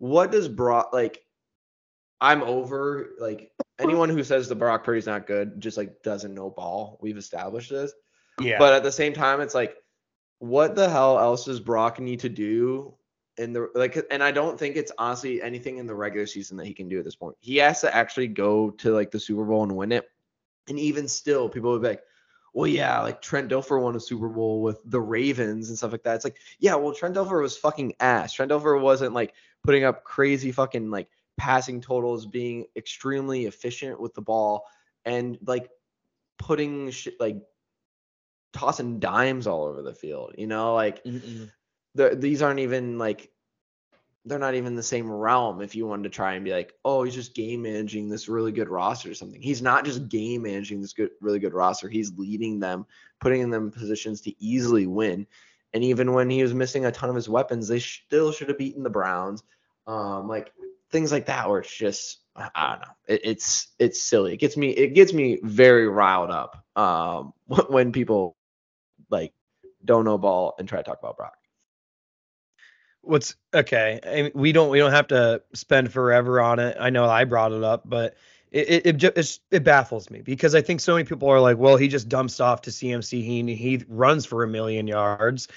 [0.00, 1.22] what does Brock like
[2.20, 6.50] I'm over like anyone who says the Brock Purdy's not good just like doesn't know
[6.50, 6.98] ball.
[7.00, 7.92] We've established this.
[8.40, 8.58] Yeah.
[8.58, 9.76] But at the same time, it's like,
[10.38, 12.94] what the hell else does Brock need to do
[13.36, 13.98] in the like?
[14.10, 16.98] And I don't think it's honestly anything in the regular season that he can do
[16.98, 17.36] at this point.
[17.40, 20.08] He has to actually go to like the Super Bowl and win it.
[20.68, 22.02] And even still, people would be like,
[22.52, 26.02] well, yeah, like Trent Dilfer won a Super Bowl with the Ravens and stuff like
[26.02, 26.16] that.
[26.16, 28.32] It's like, yeah, well, Trent Dilfer was fucking ass.
[28.32, 29.34] Trent Dilfer wasn't like
[29.64, 34.64] putting up crazy fucking like passing totals, being extremely efficient with the ball.
[35.04, 35.70] And like
[36.38, 37.36] putting shit like
[38.52, 40.34] tossing dimes all over the field.
[40.36, 41.02] You know, like
[41.94, 43.30] these aren't even like
[44.26, 47.02] they're not even the same realm if you wanted to try and be like oh
[47.02, 50.80] he's just game managing this really good roster or something he's not just game managing
[50.80, 52.84] this good really good roster he's leading them
[53.20, 55.26] putting them in positions to easily win
[55.72, 58.58] and even when he was missing a ton of his weapons they still should have
[58.58, 59.42] beaten the browns
[59.86, 60.52] um like
[60.90, 64.56] things like that where it's just i don't know it, it's it's silly it gets
[64.56, 67.32] me it gets me very riled up um
[67.68, 68.36] when people
[69.10, 69.32] like
[69.84, 71.34] don't know ball and try to talk about brock
[73.02, 73.98] What's okay?
[74.06, 76.76] I mean, we don't we don't have to spend forever on it.
[76.78, 78.14] I know I brought it up, but
[78.50, 81.76] it it it, it baffles me because I think so many people are like, well,
[81.76, 83.22] he just dumps off to CMC.
[83.22, 85.48] He he runs for a million yards.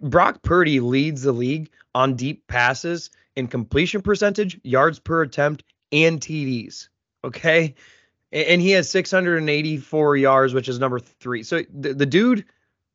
[0.00, 6.20] Brock Purdy leads the league on deep passes in completion percentage, yards per attempt, and
[6.20, 6.88] TDs.
[7.24, 7.74] Okay.
[8.32, 11.42] And he has 684 yards, which is number three.
[11.42, 12.44] So the, the dude,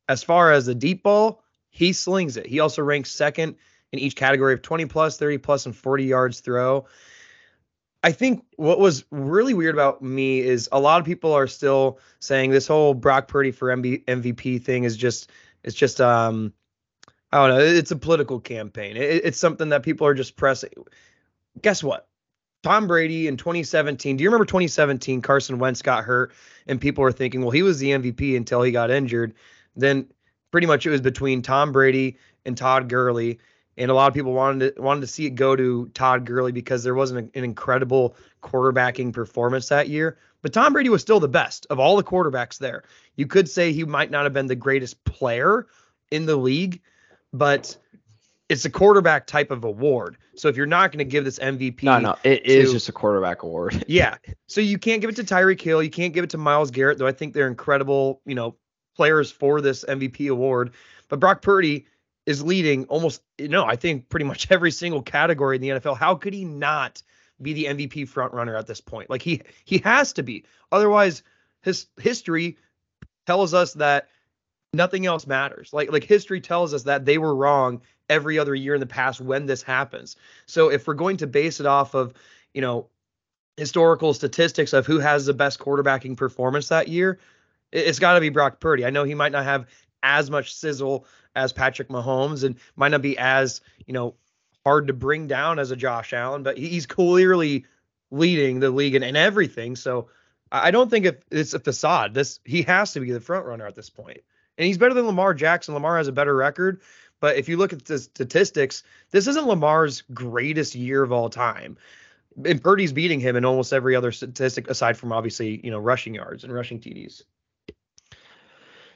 [0.09, 2.45] as far as the deep ball, he slings it.
[2.45, 3.55] He also ranks second
[3.91, 6.85] in each category of 20 plus, 30 plus, and 40 yards throw.
[8.03, 11.99] I think what was really weird about me is a lot of people are still
[12.19, 15.29] saying this whole Brock Purdy for MB, MVP thing is just
[15.63, 16.53] it's just um
[17.31, 18.97] I don't know it's a political campaign.
[18.97, 20.71] It, it's something that people are just pressing.
[21.61, 22.07] Guess what?
[22.63, 24.17] Tom Brady in 2017.
[24.17, 25.21] Do you remember 2017?
[25.21, 26.31] Carson Wentz got hurt,
[26.67, 29.33] and people were thinking, well, he was the MVP until he got injured.
[29.75, 30.07] Then
[30.51, 33.39] pretty much it was between Tom Brady and Todd Gurley,
[33.77, 36.51] and a lot of people wanted to wanted to see it go to Todd Gurley
[36.51, 40.17] because there wasn't an incredible quarterbacking performance that year.
[40.41, 42.83] But Tom Brady was still the best of all the quarterbacks there.
[43.15, 45.67] You could say he might not have been the greatest player
[46.09, 46.81] in the league,
[47.31, 47.77] but
[48.49, 50.17] it's a quarterback type of award.
[50.35, 52.89] So if you're not going to give this MVP, No, no, it is to- just
[52.89, 53.85] a quarterback award.
[53.87, 54.17] yeah.
[54.47, 55.81] So you can't give it to Tyreek Hill.
[55.83, 58.55] You can't give it to Myles Garrett, though I think they're incredible, you know,
[58.95, 60.71] players for this MVP award.
[61.07, 61.85] But Brock Purdy
[62.25, 65.97] is leading almost, you know, I think pretty much every single category in the NFL.
[65.97, 67.01] How could he not
[67.41, 69.09] be the MVP front runner at this point?
[69.09, 70.45] Like he he has to be.
[70.71, 71.23] Otherwise,
[71.61, 72.57] his history
[73.25, 74.09] tells us that
[74.73, 75.73] nothing else matters.
[75.73, 79.21] Like like history tells us that they were wrong every other year in the past
[79.21, 80.15] when this happens.
[80.45, 82.13] So if we're going to base it off of,
[82.53, 82.87] you know,
[83.57, 87.19] historical statistics of who has the best quarterbacking performance that year,
[87.71, 88.85] it's got to be Brock Purdy.
[88.85, 89.67] I know he might not have
[90.03, 91.05] as much sizzle
[91.35, 94.15] as Patrick Mahomes and might not be as, you know,
[94.65, 97.65] hard to bring down as a Josh Allen, but he's clearly
[98.11, 99.75] leading the league in, in everything.
[99.75, 100.09] So
[100.51, 102.13] I don't think if it's a facade.
[102.13, 104.19] This he has to be the front runner at this point.
[104.57, 105.73] And he's better than Lamar Jackson.
[105.73, 106.81] Lamar has a better record,
[107.19, 111.77] but if you look at the statistics, this isn't Lamar's greatest year of all time.
[112.45, 116.13] And Purdy's beating him in almost every other statistic aside from obviously, you know, rushing
[116.13, 117.23] yards and rushing TDs.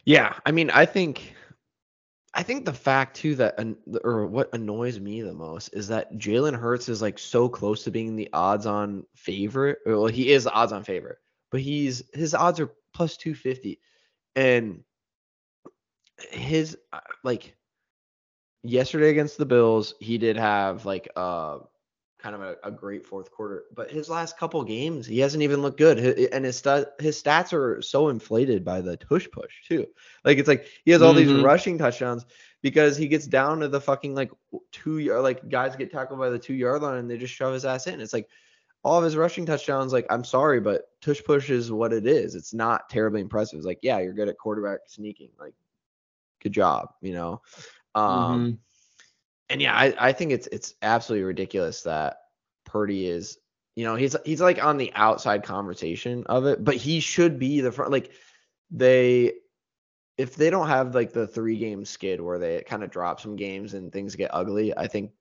[0.06, 1.36] Yeah, I mean, I think,
[2.38, 3.56] I think the fact too that,
[4.04, 7.92] or what annoys me the most is that Jalen Hurts is like so close to
[7.92, 9.80] being the odds-on favorite.
[9.86, 11.18] Well, he is the odds-on favorite,
[11.50, 13.80] but he's his odds are plus two fifty,
[14.36, 14.84] and
[16.30, 17.56] his uh, like
[18.64, 21.60] yesterday against the Bills, he did have like uh
[22.26, 25.62] kind of a, a great fourth quarter, but his last couple games, he hasn't even
[25.62, 26.00] looked good,
[26.34, 29.86] and his stu- his stats are so inflated by the tush push too.
[30.26, 31.44] Like it's like he has all these Mhm.
[31.44, 32.26] rushing touchdowns
[32.62, 34.32] because he gets down to the fucking like
[34.72, 37.54] two yard, like guys get tackled by the two yard line and they just shove
[37.54, 38.02] his ass in.
[38.02, 38.28] It's like
[38.84, 39.94] all of his rushing touchdowns.
[39.94, 42.36] Like I'm sorry, but tush push is what it is.
[42.36, 43.58] It's not terribly impressive.
[43.58, 45.32] It's like yeah, you're good at quarterback sneaking.
[45.40, 45.54] Like
[46.42, 47.42] good job, you know.
[47.96, 48.60] Um,
[49.50, 52.18] and yeah, I, I think it's it's absolutely ridiculous that
[52.66, 53.38] Purdy is,
[53.76, 57.62] you know, he's he's like on the outside conversation of it, but he should be
[57.62, 57.92] the front.
[57.92, 58.12] Like
[58.72, 59.34] they,
[60.18, 63.36] if they don't have like the three game skid where they kind of drop some
[63.36, 65.12] games and things get ugly, I think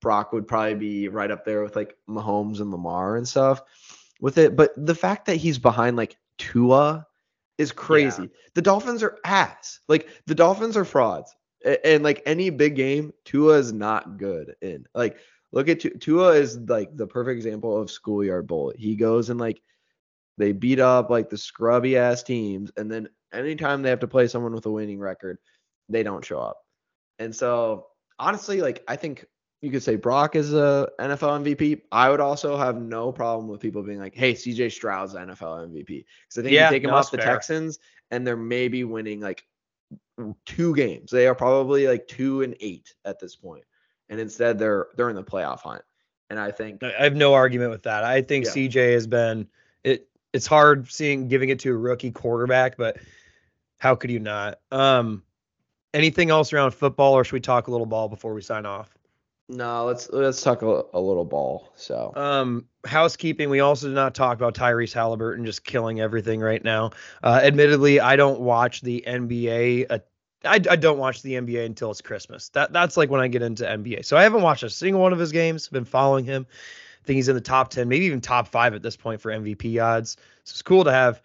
[0.00, 3.62] Brock would probably be right up there with like Mahomes and Lamar and stuff
[4.20, 4.54] with it.
[4.54, 7.06] But the fact that he's behind like Tua
[7.58, 8.30] is crazy.
[8.54, 9.80] The Dolphins are ass.
[9.88, 11.34] Like the Dolphins are frauds.
[11.64, 14.86] And, like any big game, Tua is not good in.
[14.94, 15.16] Like
[15.52, 18.76] look at Tua is like the perfect example of schoolyard bullet.
[18.76, 19.62] He goes and like
[20.36, 24.26] they beat up like the scrubby ass teams, and then anytime they have to play
[24.26, 25.38] someone with a winning record,
[25.88, 26.58] they don't show up.
[27.18, 27.86] And so
[28.18, 29.24] honestly, like I think
[29.62, 31.82] you could say Brock is a NFL MVP.
[31.90, 35.86] I would also have no problem with people being like, "Hey, CJ Stroud's NFL MVP,"
[35.86, 37.26] because I think Yeah, you take him off the fair.
[37.26, 37.78] Texans,
[38.10, 39.46] and they're maybe winning like
[40.46, 41.10] two games.
[41.10, 43.64] They are probably like two and eight at this point,
[44.08, 45.82] and instead they're they're in the playoff hunt.
[46.30, 48.04] And I think I have no argument with that.
[48.04, 48.52] I think Yeah.
[48.52, 49.48] CJ has been
[49.82, 52.96] it it's hard seeing giving it to a rookie quarterback, but
[53.78, 54.58] how could you not?
[54.72, 55.22] Um,
[55.92, 58.96] anything else around football, or should we talk a little ball before we sign off?
[59.48, 61.70] No, let's let's talk a, a little ball.
[61.76, 63.50] So Um, housekeeping.
[63.50, 66.90] We also did not talk about Tyrese Halliburton just killing everything right now.
[67.22, 69.86] Uh, admittedly, I don't watch the NBA.
[69.90, 69.98] Uh,
[70.44, 72.50] I, I don't watch the NBA until it's Christmas.
[72.50, 74.04] That that's like when I get into NBA.
[74.04, 75.68] So I haven't watched a single one of his games.
[75.68, 76.46] Been following him.
[76.50, 79.30] I think he's in the top ten, maybe even top five at this point for
[79.30, 80.16] MVP odds.
[80.44, 81.22] So it's cool to have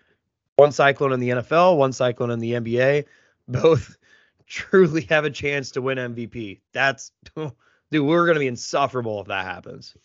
[0.55, 3.05] one cyclone in the NFL, one cyclone in the NBA.
[3.47, 3.97] Both
[4.45, 6.59] truly have a chance to win MVP.
[6.73, 9.95] That's dude, we're gonna be insufferable if that happens.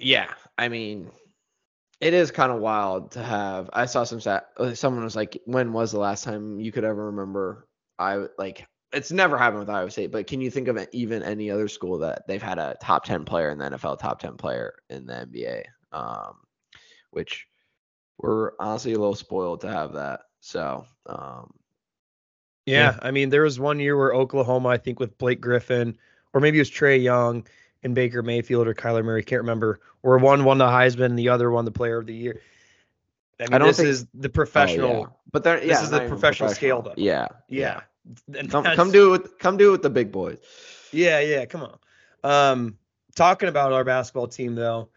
[0.00, 1.10] Yeah, I mean,
[2.00, 3.68] it is kind of wild to have.
[3.72, 4.48] I saw some stat.
[4.74, 8.66] Someone was like, "When was the last time you could ever remember?" I like.
[8.92, 11.98] It's never happened with Iowa State, but can you think of even any other school
[11.98, 15.12] that they've had a top ten player in the NFL, top ten player in the
[15.26, 15.64] NBA?
[15.92, 16.38] Um,
[17.10, 17.46] which
[18.18, 20.22] we're honestly a little spoiled to have that.
[20.40, 21.52] So, um,
[22.66, 25.96] Yeah, I mean, there was one year where Oklahoma, I think, with Blake Griffin,
[26.32, 27.46] or maybe it was Trae Young
[27.82, 31.50] and Baker Mayfield or Kyler Murray, can't remember, where one won the Heisman the other
[31.50, 32.40] won the Player of the Year.
[33.38, 35.00] I mean, don't this think- is the oh, professional.
[35.00, 35.06] yeah.
[35.32, 36.94] but they're this is the professional scaled up.
[36.96, 37.80] Yeah, Yeah,
[38.48, 40.38] Come come do it with come do it with the big boys.
[40.92, 41.78] Yeah, yeah, come on.
[42.22, 42.78] Um,
[43.14, 44.88] talking about our basketball team though,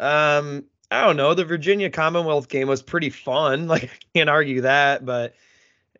[0.00, 1.34] um, I don't know.
[1.34, 3.66] The Virginia Commonwealth game was pretty fun.
[3.68, 5.34] Like, I can't argue that, but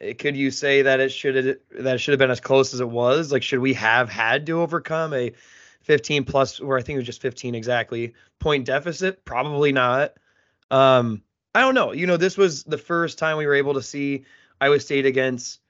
[0.00, 2.80] eh, could you say that it should have that should have been as close as
[2.80, 3.32] it was?
[3.32, 5.32] Like, should we have had to overcome a
[5.86, 9.24] 15 plus, or I think it was just 15 exactly point deficit?
[9.24, 10.14] Probably not.
[10.70, 11.22] Um,
[11.54, 11.92] I don't know.
[11.92, 14.24] You know, this was the first time we were able to see
[14.60, 15.60] Iowa State against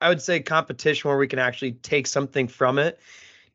[0.00, 2.98] I would say competition where we can actually take something from it.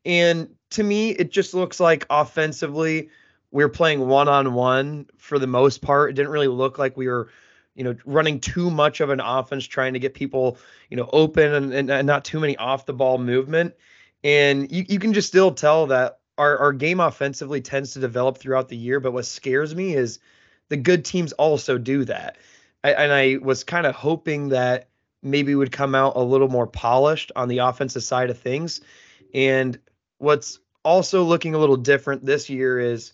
[0.04, 3.08] And to me, it just looks like offensively,
[3.50, 6.10] we are playing one on one for the most part.
[6.10, 7.30] It didn't really look like we were,
[7.74, 11.52] you know, running too much of an offense trying to get people, you know, open
[11.52, 13.74] and, and, and not too many off the ball movement.
[14.26, 18.38] And you, you can just still tell that our, our game offensively tends to develop
[18.38, 18.98] throughout the year.
[18.98, 20.18] But what scares me is
[20.68, 22.36] the good teams also do that.
[22.82, 24.88] I, and I was kind of hoping that
[25.22, 28.80] maybe would come out a little more polished on the offensive side of things.
[29.32, 29.78] And
[30.18, 33.12] what's also looking a little different this year is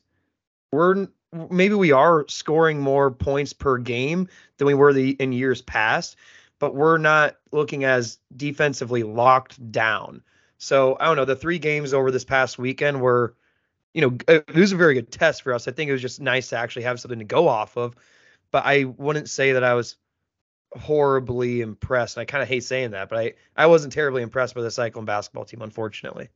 [0.72, 1.08] we're
[1.50, 6.16] maybe we are scoring more points per game than we were the in years past,
[6.58, 10.22] but we're not looking as defensively locked down.
[10.62, 11.24] So I don't know.
[11.24, 13.34] The three games over this past weekend were,
[13.94, 15.66] you know, uh, it was a very good test for us.
[15.66, 17.96] I think it was just nice to actually have something to go off of.
[18.52, 19.96] But I wouldn't say that I was
[20.70, 22.16] horribly impressed.
[22.16, 25.04] I kind of hate saying that, but I I wasn't terribly impressed by the Cyclone
[25.04, 26.28] basketball team, unfortunately.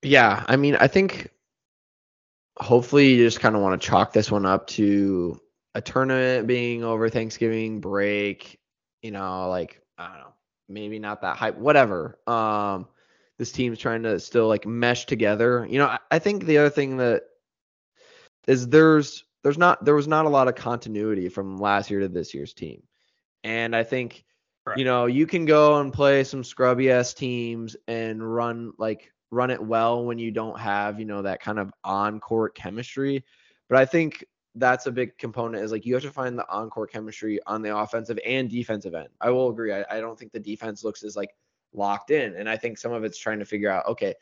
[0.00, 1.28] Yeah, I mean, I think
[2.56, 5.38] hopefully you just kind of want to chalk this one up to
[5.74, 8.58] a tournament being over Thanksgiving break,
[9.02, 10.32] you know, like I don't know,
[10.70, 12.18] maybe not that hype, whatever.
[12.26, 12.86] Um
[13.38, 15.66] this team's trying to still like mesh together.
[15.68, 17.22] You know, I, I think the other thing that
[18.46, 22.08] is there's there's not there was not a lot of continuity from last year to
[22.08, 22.82] this year's team.
[23.42, 24.24] And I think
[24.66, 24.78] Correct.
[24.78, 29.50] you know, you can go and play some scrubby ass teams and run like run
[29.50, 33.24] it well when you don't have, you know, that kind of on-court chemistry.
[33.68, 34.24] But I think
[34.56, 37.76] that's a big component is like you have to find the on-court chemistry on the
[37.76, 39.08] offensive and defensive end.
[39.20, 39.72] I will agree.
[39.72, 41.34] I, I don't think the defense looks as like
[41.72, 42.34] locked in.
[42.34, 44.14] And I think some of it's trying to figure out, okay,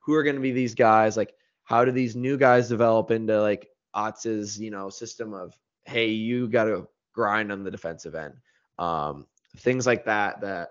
[0.00, 1.16] who are going to be these guys?
[1.16, 6.08] Like, how do these new guys develop into like Otz's, you know, system of, hey,
[6.08, 8.34] you got to grind on the defensive end.
[8.78, 9.26] Um,
[9.58, 10.70] things like that, that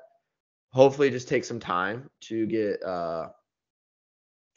[0.73, 3.29] hopefully just take some time to get uh,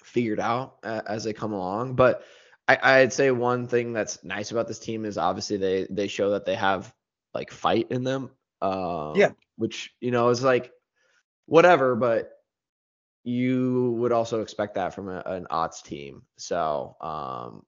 [0.02, 1.94] figured out as they come along.
[1.94, 2.24] But
[2.70, 6.30] I, I'd say one thing that's nice about this team is obviously they they show
[6.30, 6.92] that they have
[7.34, 8.30] like fight in them.
[8.62, 9.32] Um, Yeah.
[9.56, 10.72] Which you know is like
[11.46, 12.30] whatever, but
[13.24, 16.22] you would also expect that from a, an Otz team.
[16.38, 17.64] So, um,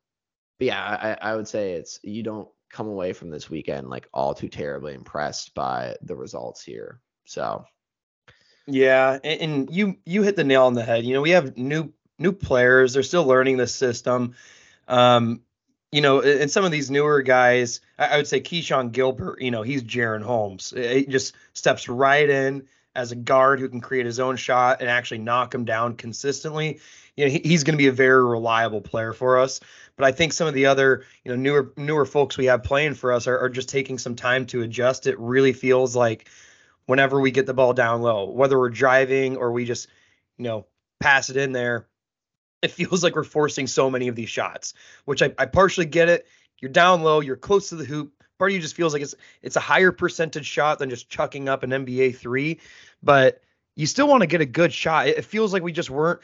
[0.59, 4.09] but yeah, I, I would say it's you don't come away from this weekend like
[4.15, 7.01] all too terribly impressed by the results here.
[7.25, 7.65] So
[8.67, 11.05] Yeah, and, and you you hit the nail on the head.
[11.05, 12.95] You know, we have new new players.
[12.95, 14.35] They're still learning the system.
[14.93, 15.41] Um,
[15.91, 19.41] you know, and some of these newer guys, I, I would say Keshon Gilbert.
[19.41, 20.73] You know, he's Jaren Holmes.
[20.77, 24.91] He just steps right in as a guard who can create his own shot and
[24.91, 26.81] actually knock him down consistently.
[27.17, 29.61] You know, he, he's going to be a very reliable player for us.
[29.97, 32.95] But I think some of the other, you know, newer newer folks we have playing
[32.95, 35.07] for us are, are just taking some time to adjust.
[35.07, 36.29] It really feels like
[36.87, 39.89] whenever we get the ball down low, whether we're driving or we just,
[40.37, 40.67] you know,
[41.01, 41.87] pass it in there,
[42.63, 46.09] it feels like we're forcing so many of these shots, which I, I partially get
[46.09, 46.27] it.
[46.61, 48.13] you're down low, you're close to the hoop.
[48.39, 51.49] Part of you just feels like it's it's a higher percentage shot than just chucking
[51.49, 52.61] up an NBA three,
[53.03, 53.41] but
[53.77, 55.07] you still want to get a good shot.
[55.07, 56.21] It, it feels like we just weren't,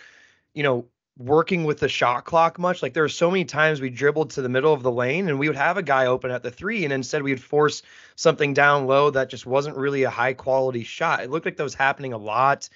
[0.53, 0.87] you know,
[1.17, 2.83] working with the shot clock much.
[2.83, 5.39] Like there were so many times we dribbled to the middle of the lane and
[5.39, 7.83] we would have a guy open at the three, and instead we would force
[8.17, 11.23] something down low that just wasn't really a high quality shot.
[11.23, 12.69] It looked like that was happening a lot,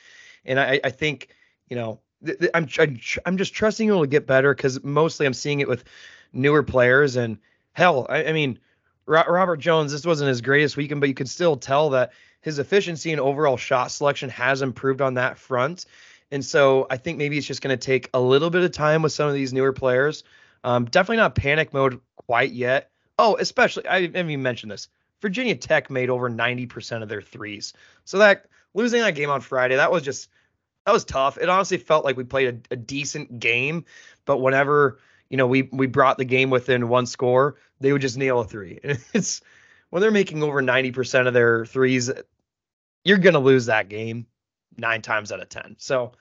[0.44, 1.28] and I, I think
[1.68, 5.26] you know th- th- I'm I'm, I'm just trusting it will get better because mostly
[5.26, 5.84] I'm seeing it with
[6.32, 7.38] newer players and
[7.72, 8.58] hell, I, I mean.
[9.04, 13.10] Robert Jones, this wasn't his greatest weekend, but you could still tell that his efficiency
[13.10, 15.86] and overall shot selection has improved on that front.
[16.30, 19.02] And so I think maybe it's just going to take a little bit of time
[19.02, 20.24] with some of these newer players.
[20.64, 22.90] Um, definitely not panic mode quite yet.
[23.18, 24.88] Oh, especially I haven't even mentioned this.
[25.20, 27.74] Virginia Tech made over 90% of their threes.
[28.04, 30.30] So that losing that game on Friday, that was just
[30.86, 31.38] that was tough.
[31.38, 33.84] It honestly felt like we played a, a decent game,
[34.24, 38.18] but whenever you know we we brought the game within one score, they would just
[38.18, 38.80] nail a three.
[39.12, 39.40] it's
[39.90, 42.10] when they're making over 90% of their threes,
[43.04, 44.26] you're gonna lose that game
[44.76, 45.76] nine times out of ten.
[45.78, 46.12] So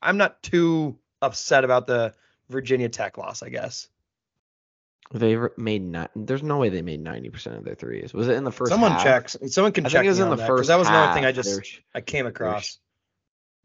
[0.00, 2.14] I'm not too upset about the
[2.48, 3.88] Virginia Tech loss, I guess.
[5.12, 6.10] They made not.
[6.16, 8.12] There's no way they made ninety percent of their threes.
[8.12, 8.72] Was it in the first?
[8.72, 9.02] Someone half?
[9.04, 9.36] checks.
[9.48, 10.00] Someone can I check.
[10.00, 10.68] think it was in the that, first.
[10.68, 12.78] That was another thing I just I came across.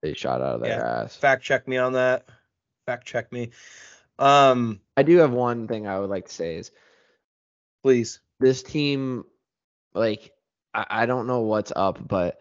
[0.01, 1.01] They shot out of their Yeah.
[1.03, 1.15] ass.
[1.15, 2.27] Fact check me on that.
[2.85, 3.51] Fact check me.
[4.19, 6.71] Um, I do have one thing I would like to say is
[7.83, 8.19] please.
[8.39, 9.23] this team,
[9.93, 10.31] like,
[10.73, 12.39] I, I don't know what's up, but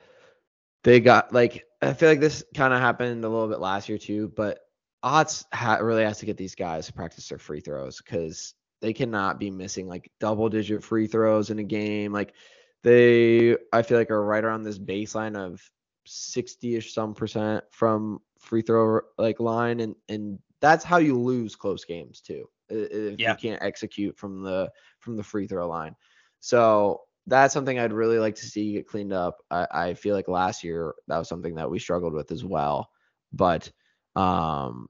[0.84, 3.98] they got like I feel like this kind of happened a little bit last year
[3.98, 4.60] too, but
[5.02, 8.92] Otz ha- really has to get these guys to practice their free throws because they
[8.92, 12.12] cannot be missing like double digit free throws in a game.
[12.12, 12.34] Like
[12.82, 15.62] they, I feel like are right around this baseline of
[16.10, 21.84] 60ish some percent from free throw like line, and and that's how you lose close
[21.84, 22.48] games too.
[22.68, 23.28] If Yeah.
[23.28, 25.96] you can't execute from the from the free throw line.
[26.40, 29.38] So that's something I'd really like to see get cleaned up.
[29.50, 32.90] I, I feel like last year that was something that we struggled with as well.
[33.32, 33.70] But
[34.16, 34.88] um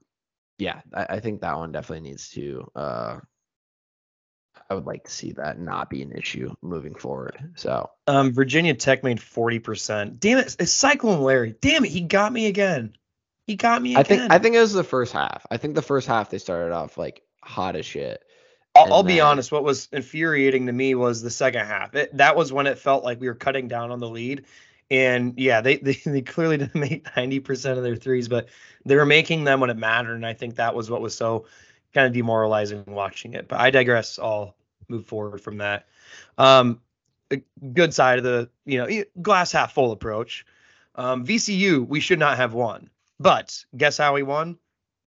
[0.57, 3.17] yeah, I, I think that one definitely needs to uh
[4.71, 7.37] I would like to see that not be an issue moving forward.
[7.55, 10.21] So Um, Virginia Tech made forty percent.
[10.21, 10.55] Damn it!
[10.59, 11.55] It's Cyclone Larry.
[11.59, 11.91] Damn it!
[11.91, 12.95] He got me again.
[13.47, 13.99] He got me again.
[13.99, 15.45] I think I think it was the first half.
[15.51, 18.23] I think the first half they started off like hot as shit.
[18.73, 19.51] I'll, I'll be honest.
[19.51, 21.93] What was infuriating to me was the second half.
[21.93, 24.45] It, that was when it felt like we were cutting down on the lead.
[24.89, 28.47] And yeah, they they, they clearly didn't make ninety percent of their threes, but
[28.85, 30.15] they were making them when it mattered.
[30.15, 31.47] And I think that was what was so
[31.93, 33.49] kind of demoralizing watching it.
[33.49, 34.17] But I digress.
[34.17, 34.55] I'll
[34.91, 35.87] move forward from that.
[36.37, 36.81] Um,
[37.73, 40.45] good side of the you know glass half full approach.
[40.95, 42.89] Um, VCU we should not have won,
[43.19, 44.57] but guess how we won?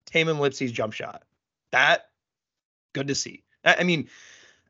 [0.06, 1.22] Tamin Lipsey's jump shot.
[1.72, 2.08] That
[2.92, 3.42] good to see.
[3.64, 4.08] I, I mean,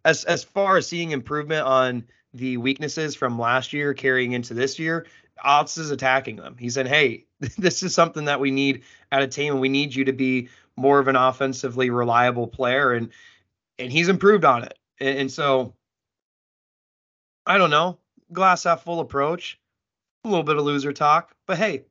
[0.04, 4.78] as as far as seeing improvement on the weaknesses from last year carrying into this
[4.78, 5.06] year,
[5.42, 6.56] Otz is attacking them.
[6.58, 7.26] He said, "Hey,
[7.58, 10.48] this is something that we need at a team, and We need you to be
[10.76, 13.10] more of an offensively reliable player," and
[13.78, 14.78] and he's improved on it.
[15.00, 15.74] And, and so,
[17.46, 17.98] I don't know,
[18.32, 19.58] glass half full approach,
[20.24, 21.84] a little bit of loser talk, but hey,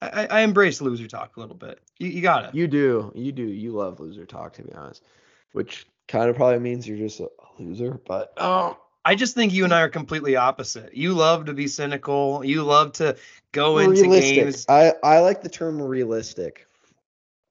[0.00, 1.80] I, I embrace loser talk a little bit.
[1.98, 2.54] You, you got it.
[2.54, 3.12] You do.
[3.14, 3.44] You do.
[3.44, 5.04] You love loser talk to be honest.
[5.52, 9.64] Which kind of probably means you're just a loser, but Oh, I just think you
[9.64, 10.94] and I are completely opposite.
[10.96, 12.44] You love to be cynical.
[12.44, 13.16] You love to
[13.52, 14.66] go into games.
[14.68, 16.66] I I like the term realistic.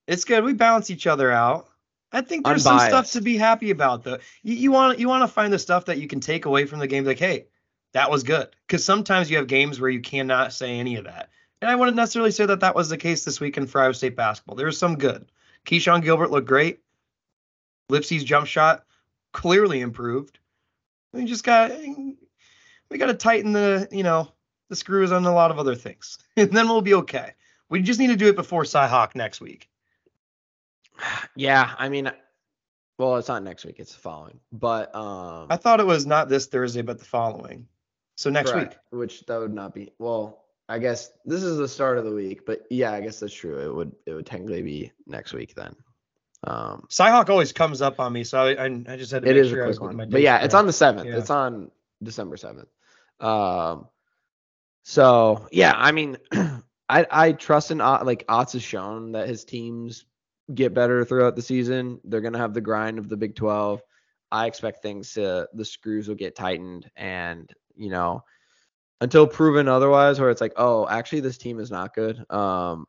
[0.07, 0.43] It's good.
[0.43, 1.67] We balance each other out.
[2.11, 4.17] I think there's some stuff to be happy about though.
[4.43, 6.79] You, you want you want to find the stuff that you can take away from
[6.79, 7.05] the game.
[7.05, 7.45] Like, hey,
[7.93, 8.49] that was good.
[8.67, 11.29] Because sometimes you have games where you cannot say any of that.
[11.61, 14.15] And I wouldn't necessarily say that that was the case this weekend for Iowa State
[14.15, 14.55] basketball.
[14.55, 15.31] There was some good.
[15.65, 16.79] Keshon Gilbert looked great.
[17.89, 18.83] Lipsey's jump shot
[19.31, 20.39] clearly improved.
[21.13, 21.71] We just got
[22.89, 24.31] we got to tighten the you know
[24.69, 27.33] the screws on a lot of other things, and then we'll be okay.
[27.69, 29.69] We just need to do it before Cyhawk next week.
[31.35, 32.11] Yeah, I mean,
[32.97, 34.39] well, it's not next week; it's the following.
[34.51, 37.67] But um, I thought it was not this Thursday, but the following.
[38.15, 38.99] So next correct, week.
[38.99, 39.91] which that would not be.
[39.97, 43.33] Well, I guess this is the start of the week, but yeah, I guess that's
[43.33, 43.57] true.
[43.59, 45.75] It would it would technically be next week then.
[46.43, 49.33] Um, Cyhawk always comes up on me, so I, I, I just had to it
[49.33, 51.07] make is sure a I was quick one, but yeah, it's on the seventh.
[51.07, 51.17] Yeah.
[51.17, 51.71] It's on
[52.01, 52.69] December seventh.
[53.19, 53.87] Um,
[54.83, 60.05] so yeah, I mean, I I trust in like Otz has shown that his teams
[60.55, 61.99] get better throughout the season.
[62.03, 63.81] They're gonna have the grind of the Big Twelve.
[64.31, 68.23] I expect things to the screws will get tightened, and you know,
[69.01, 72.23] until proven otherwise, where it's like, oh, actually this team is not good.
[72.31, 72.85] Um,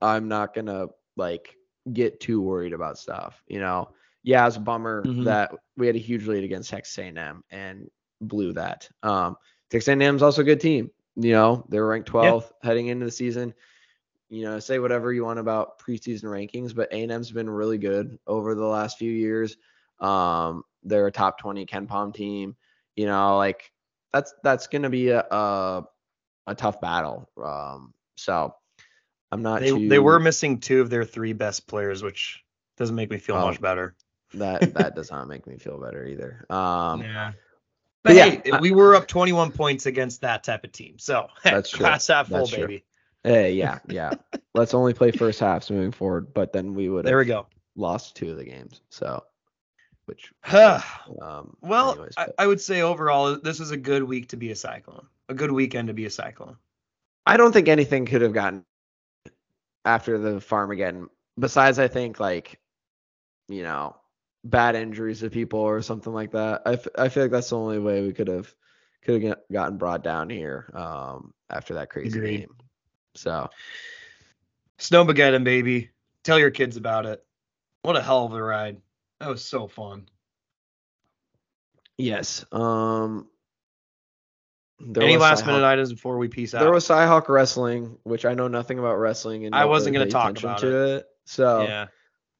[0.00, 1.56] I'm not gonna like
[1.92, 3.42] get too worried about stuff.
[3.46, 3.90] You know,
[4.22, 5.24] yeah, it's a bummer Mhm.
[5.24, 8.88] that we had a huge lead against Texas A&M and blew that.
[9.02, 9.36] Um,
[9.70, 10.90] Texas A&M is also a good team.
[11.16, 13.54] You know, they're ranked 12th heading into the season.
[14.32, 18.54] You know, say whatever you want about preseason rankings, but A&M's been really good over
[18.54, 19.58] the last few years.
[20.00, 22.56] Um, they're a top 20 KenPom team.
[22.96, 23.70] You know, like
[24.10, 25.84] that's that's gonna be a a,
[26.46, 27.28] a tough battle.
[27.42, 28.54] Um, so
[29.30, 32.42] I'm not They too, they were missing two of their three best players, which
[32.78, 33.46] doesn't make me feel Oh.
[33.48, 33.94] much better.
[34.34, 36.46] that that does not make me feel better either.
[36.48, 37.32] Um, yeah.
[38.02, 40.98] but But yeah, hey, I- we were up 21 points against that type of team.
[40.98, 41.80] So That's true.
[41.80, 42.80] glass half full, That's true.
[43.24, 44.14] Hey, yeah, yeah.
[44.54, 47.46] Let's only play first halves moving forward, but then we would There we go.
[47.76, 48.80] lost two of the games.
[48.90, 49.24] So,
[50.06, 50.82] which, well,
[51.20, 54.50] um, I, anyways, but I would say overall, this is a good week to be
[54.50, 55.06] a Cyclone.
[55.28, 56.56] A good weekend to be a Cyclone.
[57.24, 58.64] I don't think anything could have gotten
[59.84, 61.08] after the farm again.
[61.38, 62.58] Besides, I think like,
[63.48, 63.96] you know,
[64.44, 66.62] bad injuries to people or something like that.
[66.66, 68.52] I, f- I feel like that's the only way we could have
[69.02, 72.40] could have gotten brought down here um, after that crazy Agreed.
[72.40, 72.56] game.
[73.14, 73.48] So
[74.78, 75.90] Snowmageddon, baby.
[76.24, 77.24] Tell your kids about it.
[77.82, 78.80] What a hell of a ride.
[79.20, 80.08] That was so fun.
[81.98, 83.28] yes, um,
[84.80, 86.60] there Any was last Cyhawk- minute items before we peace out?
[86.60, 90.32] There was Cyhawk wrestling, which I know nothing about wrestling, and I wasn't really gonna
[90.32, 91.06] talk about to it.
[91.24, 91.86] So, yeah.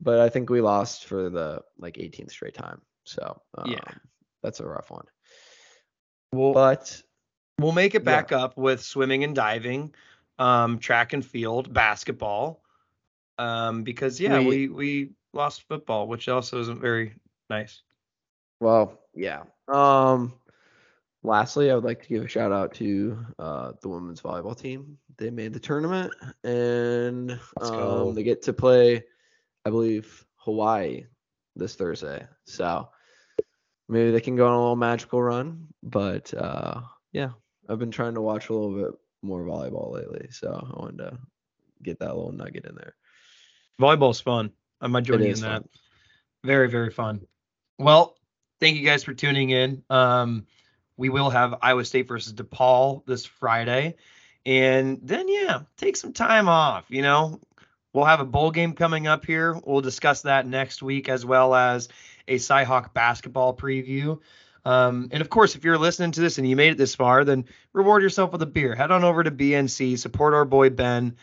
[0.01, 2.81] but I think we lost for the like 18th straight time.
[3.05, 3.79] So, um, Yeah.
[4.43, 5.05] that's a rough one.
[6.33, 7.01] We'll, But
[7.61, 8.07] we'll make it yeah.
[8.07, 9.95] back up with swimming and diving,
[10.39, 12.63] um, track and field, basketball.
[13.39, 17.15] Um, because yeah, We- we we lost football, which also isn't very
[17.51, 17.83] nice.
[18.61, 19.45] Well, yeah.
[19.69, 20.35] Um
[21.23, 24.99] lastly, I would like to give a shout out to uh the women's volleyball team.
[25.17, 26.13] They made the tournament
[26.45, 29.05] and um they get to play
[29.65, 31.07] I believe Hawaii
[31.57, 32.27] this Thursday.
[32.45, 32.89] So
[33.89, 37.31] maybe they can go on a little magical run, but uh yeah,
[37.69, 41.19] I've been trying to watch a little bit more volleyball lately, so I wanted to
[41.83, 42.95] get that little nugget in there.
[43.81, 44.53] Volleyball's fun.
[44.81, 45.63] I might join It you in that.
[45.63, 45.69] fun.
[46.45, 47.21] Very, very fun.
[47.79, 48.17] Well,
[48.61, 49.83] thank you guys for tuning in.
[49.91, 50.47] Um,
[50.97, 53.97] we will have Iowa State versus DePaul this Friday.
[54.45, 56.87] And then, yeah, take some time off.
[56.89, 57.41] You know,
[57.93, 59.59] we'll have a bowl game coming up here.
[59.65, 61.89] We'll discuss that next week, as well as
[62.29, 64.19] a Cyhawk basketball preview.
[64.65, 67.25] Um, and of course, if you're listening to this and you made it this far,
[67.25, 68.75] then reward yourself with a beer.
[68.75, 71.17] Head on over to BNC, support our boy Ben.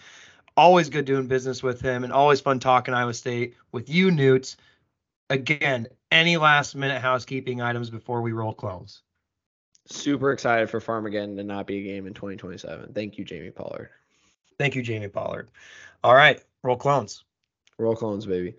[0.58, 4.58] Always good doing business with him and always fun talking Iowa State with you, Newts.
[5.30, 9.04] Again, any last minute housekeeping items before we roll clones?
[9.86, 12.94] Super excited for Farmageddon to not be a game in 2027.
[12.94, 13.90] Thank you, Jamie Pollard.
[14.58, 15.50] Thank you, Jamie Pollard.
[16.04, 17.24] All right, roll clones.
[17.78, 18.56] Roll clones, baby.